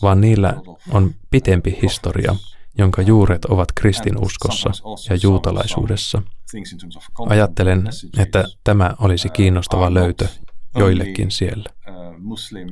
vaan 0.02 0.20
niillä 0.20 0.54
on 0.90 1.14
pitempi 1.30 1.78
historia, 1.82 2.36
jonka 2.78 3.02
juuret 3.02 3.44
ovat 3.44 3.68
kristinuskossa 3.74 4.70
ja 5.10 5.18
juutalaisuudessa. 5.22 6.22
Ajattelen, 7.28 7.88
että 8.18 8.44
tämä 8.64 8.94
olisi 9.00 9.28
kiinnostava 9.28 9.94
löytö 9.94 10.28
joillekin 10.74 11.30
siellä. 11.30 11.70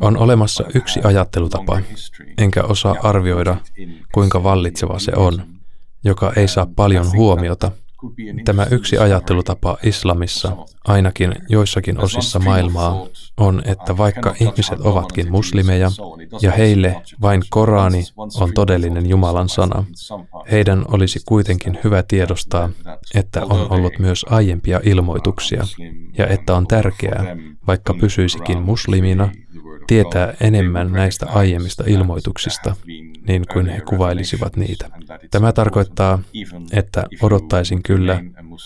On 0.00 0.16
olemassa 0.16 0.64
yksi 0.74 1.00
ajattelutapa, 1.04 1.80
enkä 2.38 2.62
osaa 2.62 2.96
arvioida, 3.02 3.56
kuinka 4.14 4.42
vallitseva 4.42 4.98
se 4.98 5.12
on, 5.16 5.46
joka 6.04 6.32
ei 6.37 6.48
saa 6.48 6.66
paljon 6.76 7.12
huomiota– 7.12 7.72
Tämä 8.44 8.66
yksi 8.70 8.98
ajattelutapa 8.98 9.76
islamissa, 9.82 10.56
ainakin 10.84 11.34
joissakin 11.48 12.00
osissa 12.00 12.38
maailmaa, 12.38 13.06
on, 13.36 13.62
että 13.64 13.96
vaikka 13.96 14.34
ihmiset 14.40 14.80
ovatkin 14.80 15.30
muslimeja 15.32 15.90
ja 16.42 16.50
heille 16.50 17.02
vain 17.20 17.42
Korani 17.50 18.02
on 18.40 18.52
todellinen 18.54 19.08
Jumalan 19.08 19.48
sana, 19.48 19.84
heidän 20.50 20.84
olisi 20.88 21.20
kuitenkin 21.26 21.78
hyvä 21.84 22.02
tiedostaa, 22.02 22.70
että 23.14 23.44
on 23.44 23.72
ollut 23.72 23.98
myös 23.98 24.26
aiempia 24.28 24.80
ilmoituksia 24.84 25.64
ja 26.18 26.26
että 26.26 26.54
on 26.54 26.66
tärkeää, 26.66 27.36
vaikka 27.66 27.94
pysyisikin 27.94 28.62
muslimina, 28.62 29.30
tietää 29.86 30.34
enemmän 30.40 30.92
näistä 30.92 31.26
aiemmista 31.26 31.84
ilmoituksista, 31.86 32.76
niin 33.28 33.44
kuin 33.52 33.68
he 33.68 33.80
kuvailisivat 33.80 34.56
niitä. 34.56 34.88
Tämä 35.30 35.52
tarkoittaa, 35.52 36.18
että 36.72 37.04
odottaisin 37.22 37.82
kyllä, 37.82 38.20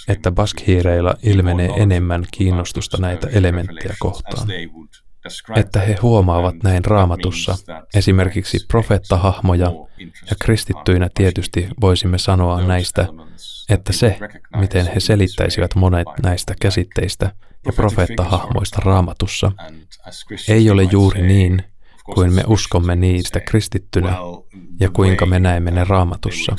että 0.08 0.32
baskhiireilla 0.32 1.14
ilmenee 1.22 1.68
enemmän 1.76 2.24
kiinnostusta 2.30 2.96
näitä 3.00 3.28
elementtejä 3.32 3.94
kohtaan. 3.98 4.48
Että 5.56 5.80
he 5.80 5.96
huomaavat 6.02 6.54
näin 6.62 6.84
raamatussa 6.84 7.56
esimerkiksi 7.94 8.58
profeettahahmoja 8.68 9.72
ja 10.30 10.36
kristittyinä 10.42 11.08
tietysti 11.14 11.68
voisimme 11.80 12.18
sanoa 12.18 12.62
näistä, 12.62 13.06
että 13.68 13.92
se, 13.92 14.18
miten 14.56 14.86
he 14.86 15.00
selittäisivät 15.00 15.74
monet 15.74 16.06
näistä 16.22 16.54
käsitteistä 16.60 17.32
ja 17.66 17.72
profeettahahmoista 17.72 18.80
raamatussa, 18.84 19.52
ei 20.48 20.70
ole 20.70 20.82
juuri 20.82 21.22
niin, 21.22 21.62
kuin 22.14 22.32
me 22.32 22.44
uskomme 22.46 22.96
niistä 22.96 23.40
kristittynä 23.40 24.16
ja 24.80 24.90
kuinka 24.90 25.26
me 25.26 25.38
näemme 25.38 25.70
ne 25.70 25.84
raamatussa. 25.84 26.56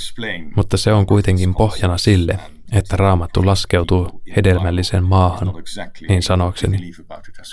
Mutta 0.56 0.78
se 0.78 0.94
on 0.94 1.06
kuitenkin 1.06 1.56
pohjana 1.56 1.98
sille, 1.98 2.40
että 2.72 2.98
raamattu 2.98 3.46
laskeutuu 3.46 4.22
hedelmällisen 4.36 5.04
maahan, 5.04 5.54
niin 6.10 6.24
sanokseni. 6.24 6.92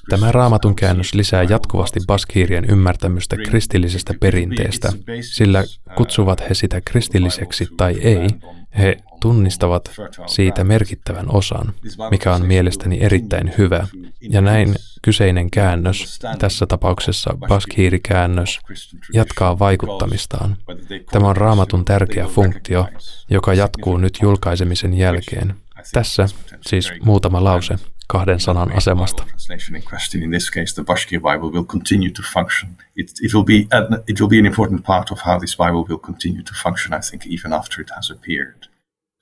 Tämä 0.08 0.32
raamatun 0.32 0.76
käännös 0.76 1.14
lisää 1.14 1.42
jatkuvasti 1.42 2.00
baskiirien 2.06 2.64
ymmärtämystä 2.64 3.36
kristillisestä 3.36 4.14
perinteestä, 4.20 4.92
sillä 5.20 5.64
kutsuvat 5.96 6.40
he 6.48 6.54
sitä 6.54 6.80
kristilliseksi 6.80 7.68
tai 7.76 7.98
ei, 8.00 8.28
he 8.78 8.96
tunnistavat 9.20 9.90
siitä 10.26 10.64
merkittävän 10.64 11.26
osan, 11.28 11.74
mikä 12.10 12.34
on 12.34 12.46
mielestäni 12.46 12.98
erittäin 13.00 13.52
hyvä. 13.58 13.86
Ja 14.20 14.40
näin 14.40 14.74
kyseinen 15.02 15.50
käännös, 15.50 16.18
tässä 16.38 16.66
tapauksessa 16.66 17.36
Baskhiiri-käännös, 17.48 18.58
jatkaa 19.12 19.58
vaikuttamistaan. 19.58 20.56
Tämä 21.12 21.28
on 21.28 21.36
raamatun 21.36 21.84
tärkeä 21.84 22.26
funktio, 22.26 22.88
joka 23.30 23.54
jatkuu 23.54 23.96
nyt 23.96 24.18
julkaisemisen 24.22 24.94
jälkeen. 24.94 25.54
Tässä 25.92 26.28
siis 26.66 26.92
muutama 27.02 27.44
lause 27.44 27.78
kahden 28.06 28.40
sanan 28.40 28.72
asemasta. 28.72 29.24
In 30.22 30.30
this 30.30 30.50
case, 30.50 30.74
the 30.74 30.84
Bashkir 30.84 31.20
Bible 31.20 31.50
will 31.50 31.64
continue 31.64 32.10
to 32.10 32.22
function. 32.34 32.70
It, 32.96 33.10
it, 33.22 33.34
will 33.34 33.44
be, 33.44 33.66
it 34.08 34.20
will 34.20 34.28
be 34.28 34.38
an 34.38 34.46
important 34.46 34.82
part 34.84 35.10
of 35.10 35.18
how 35.26 35.38
this 35.38 35.56
Bible 35.56 35.84
will 35.88 35.98
continue 35.98 36.42
to 36.42 36.52
function, 36.62 36.98
I 36.98 37.00
think, 37.10 37.26
even 37.26 37.52
after 37.52 37.82
it 37.82 37.90
has 37.96 38.10
appeared. 38.10 38.68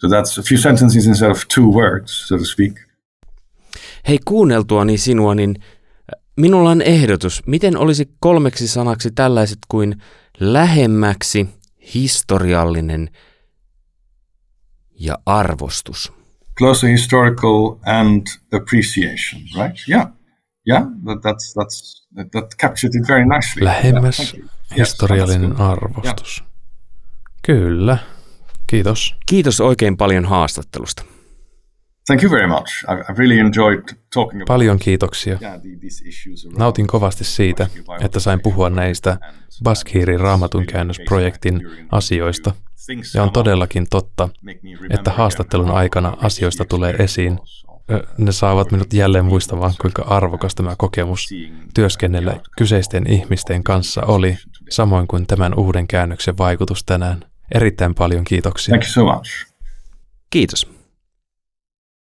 So 0.01 0.09
that's 0.09 0.39
a 0.39 0.43
few 0.43 0.59
sentences 0.59 1.07
instead 1.07 1.31
of 1.31 1.45
two 1.55 1.69
words, 1.71 2.29
so 2.29 2.39
to 2.39 2.45
speak. 2.45 2.81
Hei, 4.09 4.19
kuunneltuani 4.25 4.99
sinua, 4.99 5.35
niin 5.35 5.57
äh, 5.59 6.21
minulla 6.37 6.71
on 6.71 6.83
ehdotus. 6.83 7.43
Miten 7.47 7.77
olisi 7.77 8.11
kolmeksi 8.21 8.69
sanaksi 8.69 9.11
tällaiset 9.11 9.59
kuin 9.69 10.03
lähemmäksi, 10.41 11.49
historiallinen 11.95 13.11
ja 15.01 15.19
arvostus? 15.27 16.13
Closer 16.59 16.89
historical 16.89 17.79
and 17.87 18.27
appreciation, 18.53 19.43
right? 19.57 19.77
Yeah. 19.89 20.07
Yeah, 20.67 20.83
that, 21.05 21.23
that's, 21.23 21.55
that's, 21.55 22.07
that, 22.17 22.33
that 22.33 22.55
captured 22.61 22.95
it 22.95 23.09
very 23.09 23.25
nicely. 23.25 23.65
Lähemmäs, 23.65 24.35
yeah, 24.35 24.49
historiallinen 24.77 25.51
yes, 25.51 25.61
arvostus. 25.61 26.39
Yeah. 26.39 26.51
Kyllä. 27.43 27.99
Kiitos. 28.67 29.17
Kiitos 29.27 29.61
oikein 29.61 29.97
paljon 29.97 30.25
haastattelusta. 30.25 31.05
Thank 32.07 32.23
you 32.23 32.33
very 32.33 32.47
much. 32.47 32.85
I've 32.85 33.19
really 33.19 33.39
enjoyed 33.39 33.83
talking 34.15 34.43
about 34.43 34.47
Paljon 34.47 34.79
kiitoksia. 34.79 35.39
Nautin 36.59 36.87
kovasti 36.87 37.25
siitä, 37.25 37.67
että 38.01 38.21
sain 38.21 38.41
puhua 38.41 38.71
näistä 38.71 39.19
Baskhirin 39.63 40.21
raamatun 40.21 40.67
käännösprojektin 40.67 41.61
asioista. 41.91 42.55
Ja 43.15 43.23
on 43.23 43.31
todellakin 43.31 43.87
totta, 43.91 44.29
että 44.91 45.11
haastattelun 45.11 45.71
aikana 45.71 46.17
asioista 46.21 46.65
tulee 46.65 46.95
esiin. 46.99 47.39
Ne 48.19 48.33
saavat 48.33 48.71
minut 48.71 48.93
jälleen 48.93 49.25
muistamaan, 49.25 49.75
kuinka 49.81 50.03
arvokas 50.03 50.55
tämä 50.55 50.75
kokemus 50.79 51.29
työskennellä 51.75 52.41
kyseisten 52.59 53.11
ihmisten 53.11 53.65
kanssa 53.65 54.03
oli, 54.03 54.39
samoin 54.71 55.07
kuin 55.07 55.27
tämän 55.27 55.55
uuden 55.59 55.87
käännöksen 55.87 56.39
vaikutus 56.39 56.85
tänään. 56.85 57.25
Erittäin 57.55 57.95
paljon 57.95 58.25
kiitoksia. 58.25 58.73
Thank 58.73 58.85
you 58.85 58.93
so 58.93 59.17
much. 59.17 59.47
Kiitos. 60.31 60.74